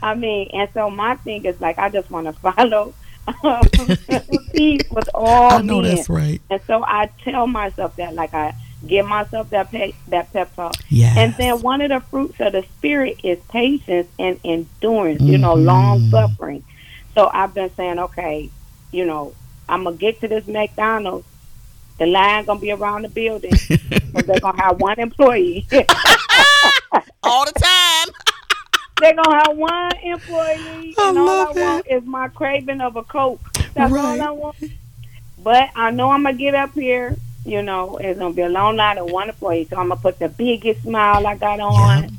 I 0.03 0.15
mean, 0.15 0.51
and 0.53 0.69
so 0.75 0.91
my 0.91 1.15
thing 1.17 1.45
is 1.45 1.61
like, 1.61 1.79
I 1.79 1.89
just 1.89 2.11
want 2.11 2.27
to 2.27 2.33
follow 2.53 2.93
um, 3.45 3.69
peace 4.53 4.85
with 4.91 5.09
all 5.15 5.53
I 5.53 5.63
know 5.63 5.81
men. 5.81 5.95
that's 5.97 6.09
right. 6.09 6.41
And 6.51 6.61
so 6.67 6.85
I 6.85 7.09
tell 7.25 7.47
myself 7.47 7.97
that, 7.97 8.15
like 8.15 8.35
I 8.35 8.55
give 8.87 9.07
myself 9.07 9.51
that 9.51 9.71
pep, 9.71 9.93
that 10.09 10.33
pep 10.33 10.55
talk. 10.57 10.75
Yes. 10.89 11.17
And 11.17 11.35
then 11.37 11.63
one 11.63 11.81
of 11.81 11.91
the 11.91 12.01
fruits 12.01 12.41
of 12.41 12.53
the 12.53 12.63
spirit 12.79 13.19
is 13.23 13.39
patience 13.49 14.09
and 14.19 14.39
endurance, 14.45 15.21
you 15.23 15.39
know, 15.39 15.55
Mhm. 15.55 15.65
long 15.65 16.11
suffering. 16.11 16.63
So 17.15 17.31
I've 17.33 17.55
been 17.55 17.71
saying, 17.77 17.99
okay, 17.99 18.51
you 18.91 19.05
know, 19.07 19.35
I'm 19.69 19.85
gonna 19.85 19.97
get 19.97 20.21
to 20.23 20.29
this 20.29 20.47
McDonald's. 20.47 21.27
The 21.99 22.07
line 22.07 22.45
gonna 22.45 22.59
be 22.59 22.73
around 22.73 23.03
the 23.03 23.09
building. 23.09 23.55
so 23.57 24.23
they're 24.23 24.41
gonna 24.41 24.61
have 24.61 24.81
one 24.81 24.99
employee. 24.99 25.67
all 27.23 27.45
the 27.45 27.53
time. 27.53 28.09
They're 29.03 29.15
gonna 29.17 29.45
have 29.45 29.57
one 29.57 29.93
employee, 30.05 30.99
I 30.99 31.03
and 31.03 31.19
all 31.19 31.41
I 31.41 31.53
want 31.53 31.87
is 31.91 32.05
my 32.05 32.29
craving 32.29 32.81
of 32.81 32.97
a 32.97 33.05
coke. 33.05 33.43
That's 33.75 33.95
Right. 33.95 34.03
all 34.03 34.23
I 34.23 34.31
want. 34.33 34.57
But 35.39 35.71
I 35.77 35.91
know 35.91 36.11
I'm 36.11 36.25
gonna 36.25 36.37
get 36.39 36.55
up 36.55 36.75
here. 36.75 37.19
You 37.45 37.63
know, 37.63 37.99
it's 37.99 38.19
gonna 38.19 38.35
be 38.35 38.43
a 38.43 38.49
long 38.49 38.77
line 38.77 38.99
of 38.99 39.07
one 39.09 39.29
employee, 39.31 39.67
so 39.71 39.77
I'm 39.77 39.89
gonna 39.89 39.97
put 40.01 40.19
the 40.19 40.29
biggest 40.29 40.83
smile 40.83 41.27
I 41.27 41.37
got 41.37 41.61
on. 41.61 42.11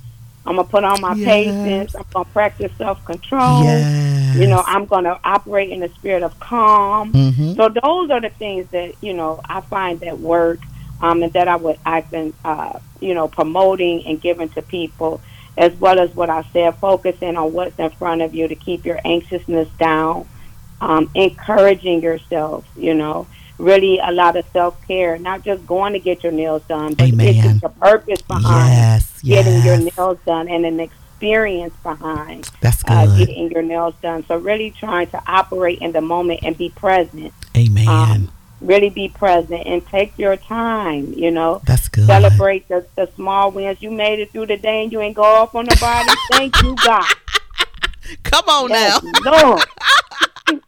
I'm 0.45 0.55
gonna 0.57 0.67
put 0.67 0.83
on 0.83 1.01
my 1.01 1.15
Yes. 1.15 1.15
patience. 1.15 1.91
I'm 1.95 2.05
gonna 2.13 2.25
practice 2.25 2.71
self 2.77 3.03
control. 3.05 3.87
Yes. 3.87 3.89
You 4.33 4.47
know, 4.47 4.63
I'm 4.65 4.85
gonna 4.85 5.19
operate 5.23 5.71
in 5.71 5.81
the 5.81 5.89
spirit 5.95 6.23
of 6.23 6.39
calm. 6.39 7.15
hmm 7.15 7.53
So 7.55 7.69
those 7.69 8.09
are 8.11 8.21
the 8.21 8.31
things 8.37 8.67
that 8.71 8.95
you 9.01 9.13
know 9.13 9.41
I 9.47 9.61
find 9.61 9.99
that 10.01 10.19
work, 10.19 10.61
um, 11.01 11.23
and 11.23 11.33
that 11.33 11.47
I 11.47 11.55
would 11.57 11.77
I've 11.85 12.09
been 12.11 12.33
uh, 12.43 12.79
you 12.99 13.13
know 13.13 13.27
promoting 13.27 14.05
and 14.05 14.21
giving 14.21 14.49
to 14.49 14.61
people, 14.61 15.21
as 15.57 15.73
well 15.75 15.99
as 15.99 16.13
what 16.15 16.29
I 16.29 16.43
said, 16.53 16.75
focusing 16.75 17.37
on 17.37 17.53
what's 17.53 17.77
in 17.77 17.89
front 17.91 18.21
of 18.21 18.33
you 18.33 18.47
to 18.47 18.55
keep 18.55 18.85
your 18.85 18.99
anxiousness 19.05 19.69
down, 19.77 20.27
um, 20.81 21.09
encouraging 21.15 22.01
yourself. 22.01 22.65
You 22.75 22.93
know, 22.93 23.27
really 23.57 23.99
a 23.99 24.11
lot 24.11 24.35
of 24.35 24.45
self 24.51 24.79
care, 24.87 25.17
not 25.17 25.43
just 25.43 25.65
going 25.65 25.93
to 25.93 25.99
get 25.99 26.23
your 26.23 26.31
nails 26.31 26.63
done, 26.63 26.93
but 26.93 27.09
Amen. 27.09 27.59
the 27.59 27.69
purpose 27.69 28.21
behind 28.21 28.73
Yes. 28.73 29.19
Yes. 29.23 29.45
getting 29.45 29.63
your 29.63 29.77
nails 29.77 30.17
done 30.25 30.49
and 30.49 30.65
an 30.65 30.79
experience 30.79 31.73
behind 31.81 32.49
That's 32.59 32.83
uh, 32.85 33.05
getting 33.17 33.51
your 33.51 33.61
nails 33.61 33.95
done. 34.01 34.25
So 34.25 34.37
really 34.37 34.71
trying 34.71 35.07
to 35.11 35.21
operate 35.25 35.79
in 35.79 35.93
the 35.93 36.01
moment 36.01 36.41
and 36.43 36.57
be 36.57 36.69
present 36.69 37.33
Amen. 37.55 37.87
um, 37.87 38.31
really 38.63 38.89
be 38.89 39.09
present 39.09 39.65
and 39.65 39.85
take 39.87 40.17
your 40.17 40.37
time, 40.37 41.13
you 41.13 41.31
know. 41.31 41.61
That's 41.65 41.89
good. 41.89 42.05
Celebrate 42.07 42.67
the, 42.67 42.85
the 42.95 43.09
small 43.15 43.51
wins. 43.51 43.81
You 43.81 43.91
made 43.91 44.19
it 44.19 44.31
through 44.31 44.47
the 44.47 44.57
day 44.57 44.83
and 44.83 44.91
you 44.91 45.01
ain't 45.01 45.15
go 45.15 45.23
off 45.23 45.53
on 45.55 45.65
nobody. 45.65 46.09
Thank 46.31 46.61
you, 46.61 46.75
God. 46.83 47.05
Come 48.23 48.45
on 48.49 48.69
Yes, 48.69 49.03
now. 49.03 49.31
Lord. 49.31 49.63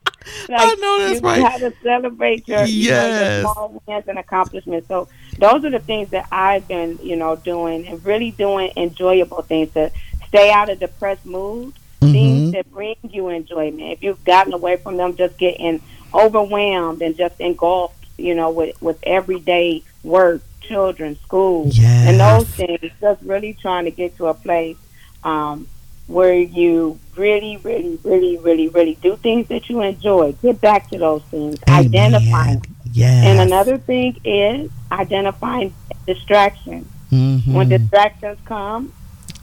I 0.50 0.76
know 0.76 1.00
that's 1.00 1.22
you 1.22 1.28
right. 1.28 1.42
have 1.44 1.60
to 1.62 1.74
celebrate 1.84 2.48
your, 2.48 2.66
you 2.66 2.92
know, 2.92 3.08
your 3.08 3.42
small 3.42 3.82
wins 3.88 4.06
and 4.08 4.18
accomplishments. 4.20 4.88
So 4.88 5.08
those 5.40 5.64
are 5.66 5.70
the 5.70 5.80
things 5.80 6.10
that 6.10 6.28
I've 6.32 6.68
been, 6.68 7.00
you 7.02 7.16
know, 7.16 7.36
doing 7.36 7.88
and 7.88 8.04
really 8.06 8.32
doing 8.32 8.72
enjoyable 8.76 9.42
things 9.44 9.74
to 9.74 9.92
stay 10.28 10.52
out 10.52 10.70
of 10.70 10.80
depressed 10.80 11.26
mood 11.26 11.74
things 12.02 12.50
Mhm. 12.50 12.52
that 12.52 12.72
bring 12.72 12.96
you 13.10 13.30
enjoyment. 13.30 13.82
If 13.94 14.04
you've 14.04 14.24
gotten 14.26 14.54
away 14.54 14.76
from 14.78 14.98
them, 14.98 15.16
just 15.16 15.38
getting 15.38 15.82
overwhelmed 16.16 17.02
and 17.02 17.16
just 17.18 17.40
engulfed, 17.40 18.06
you 18.18 18.34
know, 18.36 18.50
with 18.50 18.82
with 18.82 18.98
everyday 19.04 19.84
work, 20.04 20.42
children, 20.62 21.18
school, 21.20 21.68
Yes. 21.68 22.08
and 22.08 22.20
those 22.20 22.48
things. 22.48 22.92
Just 23.02 23.22
really 23.24 23.54
trying 23.54 23.86
to 23.86 23.92
get 23.92 24.16
to 24.18 24.28
a 24.28 24.34
place 24.34 24.78
um, 25.24 25.68
where 26.08 26.34
you 26.40 27.00
really, 27.16 27.58
really, 27.58 28.00
really, 28.04 28.38
really, 28.38 28.68
really 28.70 28.96
do 29.02 29.16
things 29.18 29.48
that 29.50 29.70
you 29.70 29.82
enjoy. 29.82 30.32
Get 30.42 30.62
back 30.62 30.90
to 30.92 30.98
those 30.98 31.24
things. 31.24 31.58
Identify. 31.68 32.50
Amen. 32.50 32.62
Yes. 32.94 33.26
And 33.26 33.40
another 33.42 33.78
thing 33.78 34.18
is 34.24 34.70
identifying 34.92 35.74
distractions 36.08 36.88
Mhm. 37.12 37.54
when 37.54 37.70
distractions 37.70 38.38
come, 38.46 38.92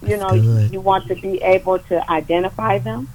you 0.07 0.17
know, 0.17 0.31
good. 0.31 0.73
you 0.73 0.81
want 0.81 1.07
to 1.09 1.15
be 1.17 1.43
able 1.43 1.79
to 1.91 2.11
identify 2.11 2.79
them. 2.79 3.09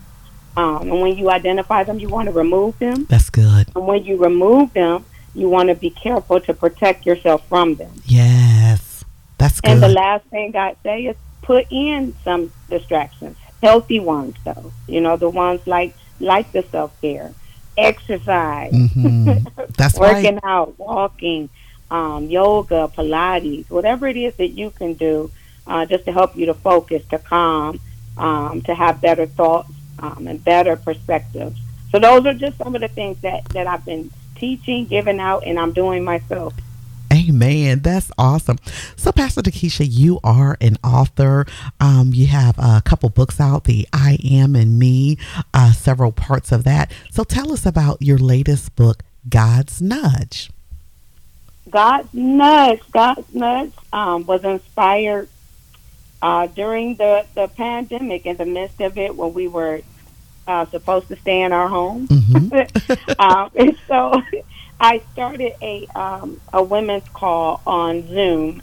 Um, 0.58 0.82
and 0.90 1.02
when 1.02 1.16
you 1.16 1.30
identify 1.30 1.84
them, 1.84 2.00
you 2.00 2.10
want 2.10 2.28
to 2.28 2.34
remove 2.34 2.80
them. 2.80 3.06
That's 3.06 3.30
good. 3.30 3.68
And 3.76 3.86
when 3.86 4.04
you 4.04 4.18
remove 4.18 4.74
them, 4.74 5.06
you 5.36 5.48
want 5.50 5.70
to 5.70 5.76
be 5.76 5.92
careful 5.92 6.40
to 6.42 6.54
protect 6.54 7.06
yourself 7.06 7.48
from 7.48 7.76
them. 7.76 7.92
Yes. 8.06 9.06
That's 9.38 9.62
good. 9.62 9.70
And 9.72 9.84
the 9.84 9.90
last 9.90 10.26
thing 10.26 10.56
I'd 10.56 10.78
say 10.82 11.06
is 11.06 11.16
put 11.44 11.68
in 11.70 12.16
some 12.24 12.52
distractions, 12.72 13.38
healthy 13.62 14.00
ones, 14.00 14.36
though. 14.44 14.72
You 14.88 15.00
know, 15.00 15.16
the 15.16 15.30
ones 15.30 15.62
like 15.68 15.94
like 16.20 16.52
the 16.52 16.64
self 16.72 17.00
care, 17.02 17.32
exercise, 17.78 18.74
Mhm. 18.74 19.46
That's 19.78 19.96
working 20.00 20.36
right. 20.36 20.44
out, 20.44 20.80
walking, 20.80 21.50
um, 21.92 22.26
yoga, 22.26 22.90
Pilates, 22.98 23.70
whatever 23.70 24.08
it 24.08 24.18
is 24.18 24.34
that 24.38 24.50
you 24.50 24.72
can 24.72 24.94
do, 24.94 25.30
uh, 25.68 25.86
just 25.86 26.06
to 26.06 26.12
help 26.12 26.36
you 26.36 26.48
to 26.48 26.56
focus, 26.56 27.04
to 27.12 27.20
calm, 27.20 27.80
um, 28.18 28.62
to 28.64 28.74
have 28.74 29.00
better 29.02 29.28
thoughts 29.28 29.70
um, 30.00 30.28
and 30.28 30.44
better 30.44 30.76
perspectives. 30.76 31.60
So 31.92 32.00
those 32.00 32.26
are 32.26 32.34
just 32.34 32.58
some 32.58 32.76
of 32.76 32.82
the 32.82 32.88
things 32.88 33.18
that 33.22 33.46
that 33.50 33.68
I've 33.68 33.86
been 33.86 34.12
teaching, 34.36 34.86
giving 34.86 35.20
out, 35.20 35.46
and 35.46 35.60
I'm 35.60 35.72
doing 35.72 36.04
myself. 36.04 36.54
Amen. 37.12 37.80
That's 37.80 38.12
awesome. 38.18 38.58
So, 38.96 39.12
Pastor 39.12 39.42
Tekisha, 39.42 39.88
you 39.90 40.20
are 40.24 40.58
an 40.60 40.78
author. 40.84 41.46
Um, 41.80 42.12
you 42.14 42.28
have 42.28 42.58
a 42.58 42.82
couple 42.84 43.10
books 43.10 43.40
out, 43.40 43.64
the 43.64 43.88
I 43.94 44.18
Am 44.24 44.56
and 44.56 44.78
Me, 44.78 45.18
uh, 45.54 45.72
several 45.72 46.12
parts 46.12 46.52
of 46.52 46.64
that. 46.66 46.92
So, 47.10 47.24
tell 47.24 47.54
us 47.54 47.66
about 47.66 48.02
your 48.02 48.18
latest 48.18 48.76
book, 48.76 49.04
God's 49.30 49.82
Nudge. 49.82 50.52
God's 51.70 52.14
nudge, 52.14 52.82
God's 52.92 53.34
nudge 53.34 53.74
um, 53.92 54.26
was 54.26 54.44
inspired 54.44 55.28
uh, 56.22 56.48
during 56.48 56.96
the, 56.96 57.26
the 57.36 57.48
pandemic, 57.48 58.26
in 58.26 58.38
the 58.38 58.46
midst 58.46 58.82
of 58.82 58.98
it, 58.98 59.16
when 59.16 59.34
we 59.34 59.48
were 59.48 59.82
uh, 60.48 60.66
supposed 60.72 61.08
to 61.10 61.16
stay 61.18 61.42
in 61.42 61.52
our 61.52 61.68
homes. 61.68 62.10
hmm 62.10 62.48
um, 63.20 63.52
and 63.56 63.78
so 63.88 64.22
I 64.80 65.02
started 65.14 65.54
a 65.62 65.88
um, 65.96 66.40
a 66.54 66.62
women's 66.62 67.08
call 67.14 67.62
on 67.66 68.08
Zoom, 68.08 68.62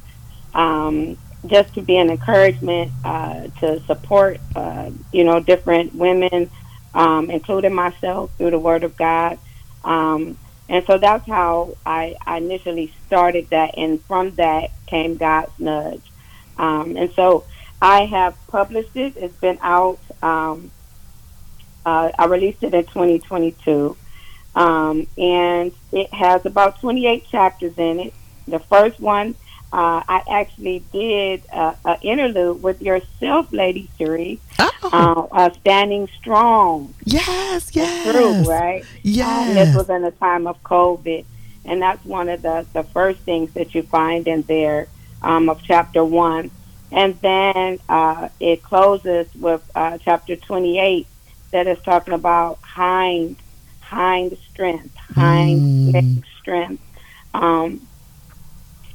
um, 0.54 1.16
just 1.46 1.74
to 1.74 1.82
be 1.82 1.96
an 1.96 2.10
encouragement 2.10 2.92
uh, 3.04 3.48
to 3.60 3.80
support, 3.86 4.40
uh, 4.54 4.90
you 5.12 5.24
know, 5.24 5.40
different 5.40 5.94
women, 5.94 6.50
um, 6.94 7.30
including 7.30 7.74
myself, 7.74 8.30
through 8.38 8.52
the 8.52 8.58
Word 8.58 8.84
of 8.84 8.96
God. 8.96 9.38
Um, 9.82 10.38
and 10.68 10.84
so 10.86 10.98
that's 10.98 11.26
how 11.26 11.76
I, 11.84 12.16
I 12.24 12.38
initially 12.38 12.94
started 13.06 13.50
that, 13.50 13.76
and 13.76 14.00
from 14.04 14.30
that 14.36 14.70
came 14.86 15.16
God's 15.16 15.52
nudge. 15.58 16.02
Um, 16.58 16.96
and 16.96 17.12
so 17.12 17.44
I 17.80 18.06
have 18.06 18.34
published 18.48 18.96
it. 18.96 19.14
It's 19.16 19.36
been 19.36 19.58
out. 19.60 19.98
Um, 20.22 20.70
uh, 21.84 22.10
I 22.18 22.24
released 22.26 22.62
it 22.62 22.72
in 22.72 22.84
2022, 22.84 23.94
um, 24.54 25.06
and 25.18 25.72
it 25.92 26.12
has 26.14 26.46
about 26.46 26.80
28 26.80 27.26
chapters 27.28 27.76
in 27.76 28.00
it. 28.00 28.14
The 28.48 28.58
first 28.58 29.00
one, 29.00 29.34
uh, 29.70 30.02
I 30.08 30.22
actually 30.30 30.82
did 30.92 31.42
uh, 31.52 31.74
an 31.84 31.98
interlude 32.00 32.62
with 32.62 32.80
yourself, 32.80 33.52
Lady 33.52 33.90
Siri, 33.98 34.40
Oh, 34.58 35.28
uh, 35.32 35.34
uh, 35.36 35.50
standing 35.60 36.08
strong 36.18 36.94
yes, 37.04 37.74
yes. 37.74 38.10
through, 38.10 38.50
right? 38.50 38.82
Um, 39.48 39.54
this 39.54 39.74
was 39.76 39.90
in 39.90 40.04
a 40.04 40.10
time 40.12 40.46
of 40.46 40.62
COVID, 40.62 41.24
and 41.66 41.82
that's 41.82 42.04
one 42.04 42.28
of 42.28 42.40
the, 42.42 42.66
the 42.72 42.82
first 42.84 43.20
things 43.20 43.52
that 43.54 43.74
you 43.74 43.82
find 43.82 44.26
in 44.28 44.42
there 44.42 44.88
um, 45.24 45.48
of 45.48 45.60
chapter 45.62 46.04
one. 46.04 46.50
And 46.92 47.18
then 47.20 47.80
uh, 47.88 48.28
it 48.38 48.62
closes 48.62 49.26
with 49.34 49.62
uh, 49.74 49.98
chapter 50.04 50.36
28 50.36 51.06
that 51.50 51.66
is 51.66 51.78
talking 51.84 52.14
about 52.14 52.58
hind, 52.62 53.36
hind 53.80 54.36
strength, 54.52 54.94
hind 54.96 55.64
Mm. 55.86 56.24
strength. 56.40 56.82
Um, 57.34 57.80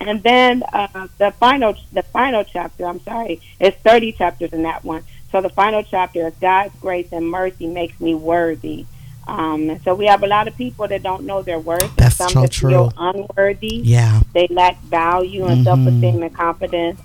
and 0.01 0.23
then 0.23 0.63
uh, 0.73 1.07
the 1.17 1.31
final, 1.39 1.75
the 1.91 2.03
final 2.03 2.43
chapter. 2.43 2.85
I'm 2.85 3.01
sorry, 3.01 3.41
it's 3.59 3.77
30 3.83 4.13
chapters 4.13 4.51
in 4.53 4.63
that 4.63 4.83
one. 4.85 5.03
So 5.31 5.41
the 5.41 5.49
final 5.49 5.83
chapter 5.83 6.27
is 6.27 6.33
God's 6.41 6.73
grace 6.81 7.07
and 7.11 7.29
mercy 7.29 7.67
makes 7.67 7.99
me 7.99 8.15
worthy. 8.15 8.85
Um, 9.29 9.79
so 9.83 9.93
we 9.93 10.07
have 10.07 10.23
a 10.23 10.27
lot 10.27 10.47
of 10.47 10.57
people 10.57 10.87
that 10.87 11.03
don't 11.03 11.23
know 11.23 11.41
their 11.43 11.59
worth. 11.59 11.95
That's 11.95 12.15
Some 12.15 12.29
so 12.29 12.41
that 12.41 12.53
feel 12.53 12.91
unworthy. 12.97 13.81
Yeah. 13.83 14.21
They 14.33 14.47
lack 14.49 14.81
value 14.83 15.45
and 15.45 15.59
Mhm. 15.59 15.63
self-esteem 15.65 16.23
and 16.23 16.33
confidence. 16.33 16.99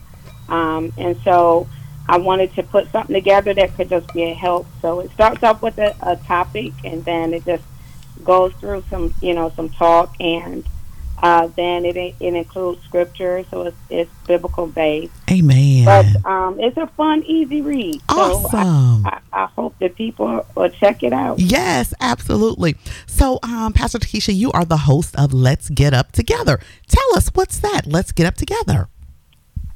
Um, 0.49 0.93
and 0.97 1.17
so 1.23 1.67
I 2.09 2.17
wanted 2.19 2.55
to 2.55 2.63
put 2.63 2.91
something 2.93 3.15
together 3.15 3.53
that 3.55 3.77
could 3.77 3.91
just 3.91 4.13
be 4.15 4.25
a 4.25 4.35
help. 4.35 4.67
So 4.81 5.01
it 5.01 5.11
starts 5.13 5.43
off 5.43 5.61
with 5.63 5.79
a, 5.79 5.95
a 6.01 6.17
topic, 6.17 6.73
and 6.83 7.05
then 7.05 7.35
it 7.35 7.45
just 7.45 7.65
goes 8.25 8.53
through 8.55 8.85
some, 8.91 9.15
you 9.21 9.35
know, 9.35 9.53
some 9.57 9.69
talk, 9.69 10.15
and 10.21 10.65
uh, 11.23 11.49
then 11.57 11.85
it 11.85 11.97
it 11.97 12.35
includes 12.35 12.83
scripture, 12.85 13.45
so 13.51 13.63
it's, 13.69 13.77
it's 13.89 14.11
biblical 14.27 14.67
based. 14.67 15.13
Amen. 15.31 15.74
But 15.85 16.27
um, 16.27 16.61
it's 16.61 16.77
a 16.77 16.87
fun, 16.89 17.23
easy 17.25 17.61
read. 17.61 18.01
So 18.11 18.17
I, 18.17 18.31
awesome. 18.31 19.07
I, 19.07 19.21
I 19.33 19.47
hope 19.47 19.79
that 19.79 19.95
people 19.95 20.47
will 20.55 20.69
check 20.71 21.03
it 21.03 21.13
out. 21.13 21.39
Yes, 21.39 21.93
absolutely. 22.01 22.77
So, 23.07 23.39
um, 23.43 23.73
Pastor 23.73 23.99
Tekisha, 23.99 24.35
you 24.35 24.51
are 24.53 24.65
the 24.65 24.79
host 24.79 25.15
of 25.17 25.33
Let's 25.33 25.69
Get 25.71 25.93
Up 25.95 26.13
Together. 26.13 26.59
Tell 26.89 27.17
us 27.17 27.29
what's 27.35 27.59
that? 27.61 27.83
Let's 27.87 28.13
Get 28.13 28.27
Up 28.27 28.35
Together. 28.37 28.89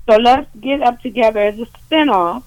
So 0.08 0.16
let's 0.16 0.48
get 0.58 0.80
up 0.80 1.02
together 1.02 1.46
is 1.48 1.60
a 1.60 1.66
spinoff 1.66 2.42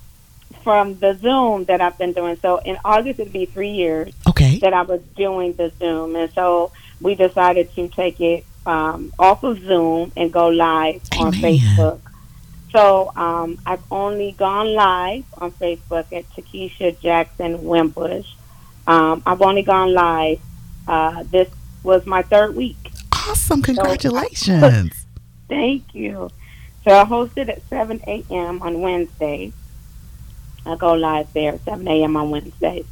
from 0.63 0.97
the 0.97 1.13
Zoom 1.21 1.65
that 1.65 1.79
I've 1.79 1.95
been 1.95 2.11
doing. 2.11 2.35
So 2.41 2.57
in 2.57 2.75
August 2.83 3.19
it'll 3.19 3.31
be 3.31 3.45
three 3.45 3.69
years 3.69 4.13
Okay. 4.27 4.57
that 4.59 4.73
I 4.73 4.81
was 4.81 4.99
doing 5.15 5.53
the 5.53 5.71
Zoom, 5.77 6.15
and 6.15 6.31
so 6.33 6.71
we 7.01 7.13
decided 7.13 7.71
to 7.75 7.87
take 7.87 8.19
it 8.19 8.45
um, 8.65 9.13
off 9.19 9.43
of 9.43 9.59
Zoom 9.59 10.11
and 10.17 10.33
go 10.33 10.47
live 10.47 11.01
on 11.19 11.33
Facebook. 11.33 11.99
So 12.71 13.11
um, 13.15 13.57
I've 13.65 13.83
only 13.91 14.31
gone 14.33 14.73
live 14.73 15.25
on 15.37 15.51
Facebook 15.51 16.11
at 16.13 16.29
Tekisha 16.31 16.99
Jackson 16.99 17.63
Wimbush. 17.63 18.27
Um, 18.87 19.21
I've 19.25 19.41
only 19.41 19.63
gone 19.63 19.93
live. 19.93 20.39
Uh, 20.87 21.23
this 21.23 21.49
was 21.83 22.05
my 22.05 22.21
third 22.21 22.55
week. 22.55 22.91
Awesome. 23.13 23.61
Congratulations. 23.61 25.05
Thank 25.49 25.93
you. 25.93 26.29
So 26.85 26.91
I 26.97 27.03
hosted 27.03 27.49
at 27.49 27.61
7 27.69 28.01
a.m. 28.07 28.61
on 28.61 28.81
Wednesday. 28.81 29.51
I 30.65 30.75
go 30.75 30.93
live 30.93 31.31
there 31.33 31.53
at 31.53 31.65
7 31.65 31.87
a.m. 31.87 32.15
on 32.15 32.29
Wednesdays. 32.29 32.85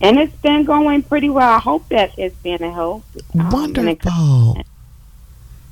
And 0.00 0.18
it's 0.18 0.36
been 0.36 0.64
going 0.64 1.02
pretty 1.02 1.30
well. 1.30 1.50
I 1.50 1.58
hope 1.58 1.88
that 1.88 2.12
it's 2.18 2.36
been 2.36 2.62
a 2.62 2.72
help. 2.72 3.04
Um, 3.38 3.50
Wonderful. 3.50 4.62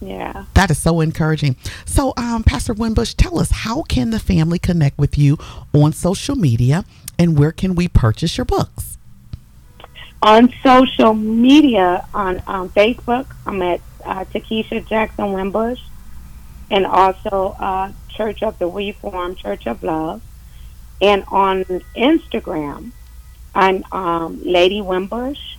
Yeah. 0.05 0.45
That 0.55 0.71
is 0.71 0.79
so 0.79 1.01
encouraging. 1.01 1.57
So, 1.87 2.13
um, 2.17 2.45
Pastor 2.45 2.75
Wimbush, 2.75 3.15
tell 3.15 3.39
us 3.39 3.51
how 3.51 3.83
can 3.83 4.11
the 4.11 4.19
family 4.19 4.59
connect 4.59 4.99
with 4.99 5.17
you 5.17 5.39
on 5.73 5.93
social 5.93 6.37
media 6.37 6.85
and 7.19 7.39
where 7.39 7.53
can 7.53 7.75
we 7.75 7.89
purchase 7.89 8.37
your 8.37 8.45
books? 8.45 8.99
On 10.23 10.53
social 10.63 11.15
media, 11.15 12.07
on 12.15 12.43
um, 12.47 12.69
Facebook, 12.71 13.27
I'm 13.47 13.63
at 13.63 13.81
uh, 14.05 14.25
Tekisha 14.25 14.87
Jackson 14.87 15.33
Wimbush 15.33 15.81
and 16.71 16.87
also 16.87 17.57
uh, 17.59 17.93
Church 18.09 18.43
of 18.43 18.59
the 18.59 18.67
Reformed 18.67 19.39
Church 19.39 19.67
of 19.67 19.83
Love. 19.83 20.23
And 21.01 21.25
on 21.29 21.65
Instagram, 21.97 22.93
I'm 23.55 23.85
um, 23.93 24.41
Lady 24.43 24.81
Wimbush. 24.81 25.57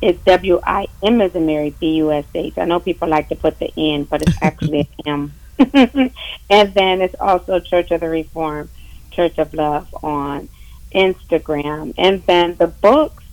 It's 0.00 0.22
W 0.24 0.60
I 0.62 0.86
M 1.02 1.20
as 1.20 1.34
in 1.34 1.46
Mary, 1.46 1.74
B 1.78 1.96
U 1.96 2.12
S 2.12 2.24
H. 2.34 2.56
I 2.56 2.64
know 2.64 2.80
people 2.80 3.08
like 3.08 3.28
to 3.30 3.36
put 3.36 3.58
the 3.58 3.72
N, 3.76 4.04
but 4.04 4.22
it's 4.22 4.36
actually 4.40 4.88
M. 5.06 5.32
and 5.58 6.74
then 6.74 7.00
it's 7.00 7.16
also 7.20 7.58
Church 7.58 7.90
of 7.90 8.00
the 8.00 8.08
Reformed 8.08 8.70
Church 9.10 9.38
of 9.38 9.52
Love 9.54 9.92
on 10.04 10.48
Instagram. 10.94 11.94
And 11.98 12.22
then 12.26 12.54
the 12.56 12.68
books 12.68 13.24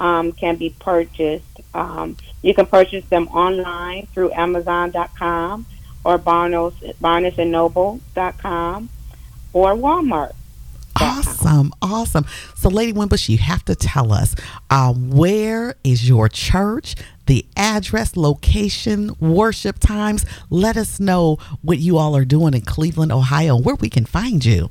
um, 0.00 0.32
can 0.32 0.56
be 0.56 0.70
purchased. 0.70 1.60
Um, 1.74 2.16
you 2.42 2.54
can 2.54 2.66
purchase 2.66 3.04
them 3.06 3.28
online 3.28 4.06
through 4.06 4.32
Amazon.com 4.32 5.66
or 6.04 6.18
Barnes, 6.18 6.74
and 7.38 7.50
Noble.com 7.50 8.88
or 9.52 9.74
Walmart. 9.74 10.34
Awesome, 11.00 11.72
awesome. 11.82 12.24
So, 12.54 12.68
Lady 12.68 12.92
Wimbush, 12.92 13.28
you 13.28 13.38
have 13.38 13.64
to 13.64 13.74
tell 13.74 14.12
us 14.12 14.36
uh, 14.70 14.92
where 14.92 15.74
is 15.82 16.08
your 16.08 16.28
church, 16.28 16.94
the 17.26 17.44
address, 17.56 18.16
location, 18.16 19.10
worship 19.18 19.80
times. 19.80 20.24
Let 20.50 20.76
us 20.76 21.00
know 21.00 21.38
what 21.62 21.78
you 21.78 21.98
all 21.98 22.16
are 22.16 22.24
doing 22.24 22.54
in 22.54 22.60
Cleveland, 22.62 23.10
Ohio, 23.12 23.56
where 23.56 23.74
we 23.74 23.90
can 23.90 24.04
find 24.04 24.44
you. 24.44 24.70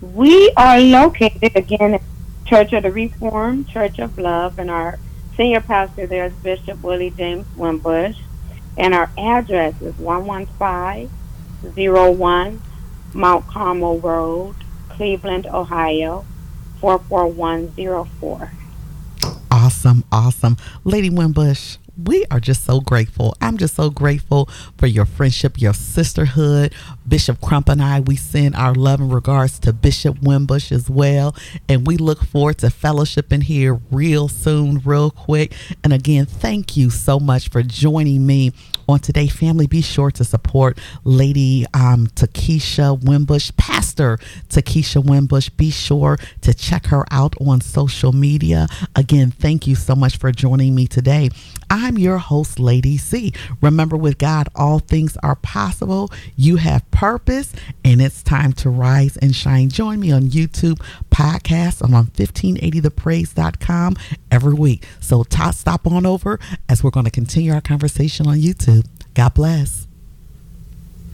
We 0.00 0.52
are 0.56 0.80
located 0.80 1.54
again 1.54 1.94
at 1.94 2.02
Church 2.44 2.72
of 2.72 2.82
the 2.82 2.90
Reformed, 2.90 3.68
Church 3.68 4.00
of 4.00 4.18
Love, 4.18 4.58
and 4.58 4.68
our 4.68 4.98
senior 5.36 5.60
pastor 5.60 6.08
there 6.08 6.24
is 6.26 6.32
Bishop 6.34 6.82
Willie 6.82 7.10
James 7.10 7.46
Wimbush. 7.56 8.16
And 8.76 8.94
our 8.94 9.10
address 9.16 9.80
is 9.80 9.94
11501 10.00 12.62
Mount 13.14 13.46
Carmel 13.46 14.00
Road, 14.00 14.56
Cleveland, 15.02 15.48
Ohio, 15.48 16.24
44104. 16.78 18.52
Awesome, 19.50 20.04
awesome. 20.12 20.56
Lady 20.84 21.10
Wimbush, 21.10 21.76
we 22.00 22.24
are 22.30 22.38
just 22.38 22.64
so 22.64 22.80
grateful. 22.80 23.34
I'm 23.40 23.56
just 23.56 23.74
so 23.74 23.90
grateful 23.90 24.48
for 24.78 24.86
your 24.86 25.04
friendship, 25.04 25.60
your 25.60 25.74
sisterhood. 25.74 26.72
Bishop 27.08 27.40
Crump 27.40 27.68
and 27.68 27.82
I, 27.82 27.98
we 27.98 28.14
send 28.14 28.54
our 28.54 28.76
love 28.76 29.00
and 29.00 29.12
regards 29.12 29.58
to 29.60 29.72
Bishop 29.72 30.22
Wimbush 30.22 30.70
as 30.70 30.88
well. 30.88 31.34
And 31.68 31.84
we 31.84 31.96
look 31.96 32.22
forward 32.22 32.58
to 32.58 32.68
fellowshipping 32.68 33.42
here 33.42 33.80
real 33.90 34.28
soon, 34.28 34.82
real 34.84 35.10
quick. 35.10 35.52
And 35.82 35.92
again, 35.92 36.26
thank 36.26 36.76
you 36.76 36.90
so 36.90 37.18
much 37.18 37.48
for 37.48 37.64
joining 37.64 38.24
me 38.24 38.52
on 38.92 39.00
today. 39.00 39.26
Family, 39.26 39.66
be 39.66 39.82
sure 39.82 40.10
to 40.12 40.24
support 40.24 40.78
Lady 41.04 41.66
um, 41.74 42.06
Tekisha 42.08 43.02
Wimbush, 43.02 43.50
Pastor 43.56 44.18
Tekisha 44.48 45.04
Wimbush. 45.04 45.48
Be 45.50 45.70
sure 45.70 46.18
to 46.42 46.54
check 46.54 46.86
her 46.86 47.04
out 47.10 47.34
on 47.40 47.60
social 47.60 48.12
media. 48.12 48.68
Again, 48.94 49.30
thank 49.30 49.66
you 49.66 49.74
so 49.74 49.94
much 49.94 50.16
for 50.18 50.30
joining 50.30 50.74
me 50.74 50.86
today. 50.86 51.30
I'm 51.70 51.96
your 51.96 52.18
host, 52.18 52.58
Lady 52.58 52.98
C. 52.98 53.32
Remember, 53.62 53.96
with 53.96 54.18
God, 54.18 54.48
all 54.54 54.78
things 54.78 55.16
are 55.22 55.36
possible. 55.36 56.10
You 56.36 56.56
have 56.56 56.88
purpose, 56.90 57.52
and 57.84 58.02
it's 58.02 58.22
time 58.22 58.52
to 58.54 58.70
rise 58.70 59.16
and 59.16 59.34
shine. 59.34 59.70
Join 59.70 60.00
me 60.00 60.12
on 60.12 60.24
YouTube 60.24 60.80
podcast. 61.10 61.82
I'm 61.82 61.94
on 61.94 62.08
1580thepraise.com 62.08 63.96
every 64.30 64.54
week. 64.54 64.86
So 65.00 65.24
t- 65.24 65.52
stop 65.52 65.86
on 65.86 66.04
over 66.04 66.38
as 66.68 66.84
we're 66.84 66.90
going 66.90 67.06
to 67.06 67.10
continue 67.10 67.52
our 67.54 67.60
conversation 67.62 68.26
on 68.26 68.36
YouTube. 68.36 68.81
God 69.14 69.34
bless. 69.34 69.86